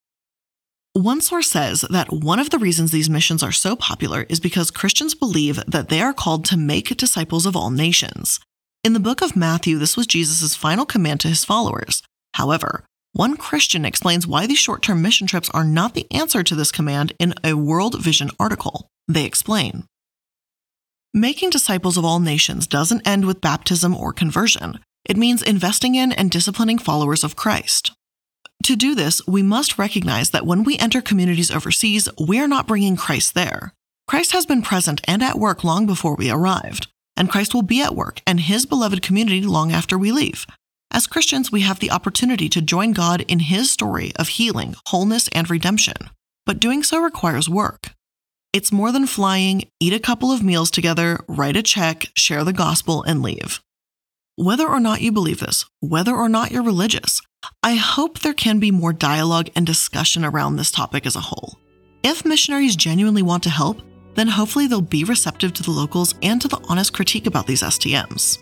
One 0.96 1.20
source 1.20 1.50
says 1.50 1.82
that 1.90 2.14
one 2.14 2.40
of 2.40 2.52
the 2.52 2.58
reasons 2.58 2.92
these 2.92 3.10
missions 3.10 3.44
are 3.44 3.52
so 3.52 3.76
popular 3.76 4.26
is 4.30 4.40
because 4.40 4.72
Christians 4.72 5.14
believe 5.14 5.60
that 5.68 5.90
they 5.90 6.00
are 6.00 6.14
called 6.14 6.46
to 6.46 6.56
make 6.56 6.96
disciples 6.96 7.46
of 7.46 7.54
all 7.54 7.70
nations. 7.70 8.40
In 8.82 8.94
the 8.94 9.02
book 9.02 9.22
of 9.22 9.36
Matthew, 9.36 9.78
this 9.78 9.98
was 9.98 10.08
Jesus' 10.08 10.56
final 10.56 10.86
command 10.86 11.20
to 11.20 11.28
his 11.28 11.44
followers. 11.44 12.02
However, 12.36 12.86
one 13.12 13.36
Christian 13.36 13.84
explains 13.84 14.26
why 14.26 14.48
these 14.48 14.58
short 14.58 14.84
term 14.84 15.02
mission 15.02 15.28
trips 15.28 15.50
are 15.50 15.66
not 15.66 15.96
the 15.96 16.08
answer 16.14 16.44
to 16.44 16.56
this 16.56 16.72
command 16.72 17.12
in 17.20 17.34
a 17.44 17.56
World 17.56 18.02
Vision 18.02 18.30
article. 18.40 18.88
They 19.06 19.26
explain 19.26 19.84
Making 21.14 21.50
disciples 21.50 21.98
of 21.98 22.06
all 22.06 22.22
nations 22.22 22.68
doesn't 22.68 23.06
end 23.06 23.26
with 23.26 23.42
baptism 23.42 23.94
or 23.98 24.14
conversion, 24.14 24.80
it 25.04 25.18
means 25.18 25.42
investing 25.42 25.96
in 25.96 26.14
and 26.14 26.32
disciplining 26.32 26.78
followers 26.78 27.26
of 27.26 27.36
Christ. 27.36 27.92
To 28.64 28.76
do 28.76 28.96
this, 28.96 29.22
we 29.28 29.44
must 29.44 29.78
recognize 29.78 30.32
that 30.32 30.46
when 30.46 30.64
we 30.64 30.78
enter 30.78 31.02
communities 31.02 31.52
overseas, 31.52 32.10
we 32.20 32.40
are 32.40 32.48
not 32.48 32.68
bringing 32.68 32.96
Christ 32.96 33.34
there. 33.36 33.74
Christ 34.08 34.32
has 34.32 34.46
been 34.46 34.62
present 34.62 35.02
and 35.06 35.22
at 35.22 35.40
work 35.40 35.64
long 35.64 35.86
before 35.86 36.16
we 36.16 36.30
arrived, 36.30 36.88
and 37.16 37.30
Christ 37.30 37.54
will 37.54 37.64
be 37.64 37.82
at 37.82 37.96
work 37.96 38.22
and 38.26 38.40
his 38.40 38.66
beloved 38.66 39.02
community 39.02 39.42
long 39.42 39.72
after 39.72 39.98
we 39.98 40.12
leave. 40.12 40.46
As 40.96 41.08
Christians, 41.08 41.52
we 41.52 41.62
have 41.62 41.80
the 41.80 41.92
opportunity 41.92 42.48
to 42.48 42.62
join 42.62 42.94
God 42.94 43.26
in 43.28 43.40
His 43.40 43.70
story 43.70 44.14
of 44.16 44.30
healing, 44.30 44.76
wholeness, 44.88 45.28
and 45.34 45.50
redemption. 45.50 45.98
But 46.46 46.60
doing 46.60 46.84
so 46.84 47.00
requires 47.00 47.50
work. 47.50 47.90
It's 48.54 48.72
more 48.72 48.94
than 48.94 49.06
flying, 49.06 49.64
eat 49.82 49.92
a 49.92 50.00
couple 50.00 50.32
of 50.32 50.42
meals 50.42 50.72
together, 50.72 51.20
write 51.28 51.58
a 51.58 51.64
check, 51.64 52.06
share 52.16 52.46
the 52.46 52.54
gospel, 52.54 53.04
and 53.04 53.22
leave. 53.22 53.60
Whether 54.38 54.66
or 54.66 54.80
not 54.80 55.02
you 55.02 55.12
believe 55.12 55.42
this, 55.42 55.66
whether 55.82 56.16
or 56.16 56.30
not 56.30 56.52
you're 56.52 56.64
religious, 56.64 57.22
I 57.64 57.76
hope 57.76 58.20
there 58.20 58.34
can 58.34 58.60
be 58.60 58.72
more 58.72 58.94
dialogue 58.94 59.50
and 59.56 59.66
discussion 59.66 60.24
around 60.26 60.56
this 60.56 60.72
topic 60.72 61.06
as 61.06 61.16
a 61.16 61.22
whole. 61.22 61.58
If 62.04 62.26
missionaries 62.26 62.76
genuinely 62.76 63.22
want 63.22 63.44
to 63.44 63.50
help, 63.50 63.82
then 64.16 64.28
hopefully 64.28 64.68
they'll 64.68 64.82
be 64.82 65.04
receptive 65.04 65.54
to 65.54 65.64
the 65.64 65.72
locals 65.72 66.16
and 66.22 66.42
to 66.42 66.48
the 66.48 66.64
honest 66.70 66.94
critique 66.94 67.28
about 67.28 67.48
these 67.48 67.62
STMs. 67.62 68.42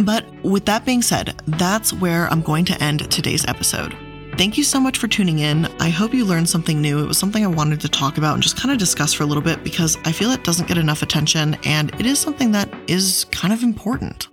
But 0.00 0.26
with 0.42 0.64
that 0.66 0.84
being 0.84 1.02
said, 1.02 1.40
that's 1.46 1.92
where 1.92 2.26
I'm 2.28 2.42
going 2.42 2.64
to 2.66 2.82
end 2.82 3.10
today's 3.10 3.46
episode. 3.46 3.96
Thank 4.36 4.58
you 4.58 4.64
so 4.64 4.80
much 4.80 4.98
for 4.98 5.06
tuning 5.06 5.38
in. 5.38 5.66
I 5.80 5.90
hope 5.90 6.12
you 6.12 6.24
learned 6.24 6.48
something 6.48 6.80
new. 6.80 6.98
It 6.98 7.06
was 7.06 7.18
something 7.18 7.44
I 7.44 7.48
wanted 7.48 7.80
to 7.82 7.88
talk 7.88 8.18
about 8.18 8.34
and 8.34 8.42
just 8.42 8.56
kind 8.56 8.72
of 8.72 8.78
discuss 8.78 9.12
for 9.12 9.22
a 9.22 9.26
little 9.26 9.42
bit 9.42 9.62
because 9.62 9.96
I 10.04 10.10
feel 10.10 10.32
it 10.32 10.42
doesn't 10.42 10.66
get 10.66 10.76
enough 10.76 11.02
attention 11.02 11.56
and 11.64 11.94
it 12.00 12.06
is 12.06 12.18
something 12.18 12.50
that 12.50 12.68
is 12.88 13.26
kind 13.30 13.54
of 13.54 13.62
important. 13.62 14.26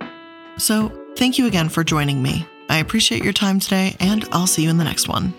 So, 0.58 0.90
thank 1.16 1.38
you 1.38 1.46
again 1.46 1.68
for 1.68 1.84
joining 1.84 2.20
me. 2.20 2.46
I 2.68 2.78
appreciate 2.78 3.22
your 3.22 3.32
time 3.32 3.60
today 3.60 3.96
and 4.00 4.26
I'll 4.32 4.46
see 4.46 4.62
you 4.62 4.70
in 4.70 4.78
the 4.78 4.84
next 4.84 5.08
one. 5.08 5.34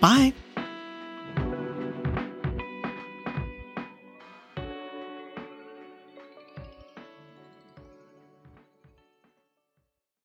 Bye. 0.00 0.32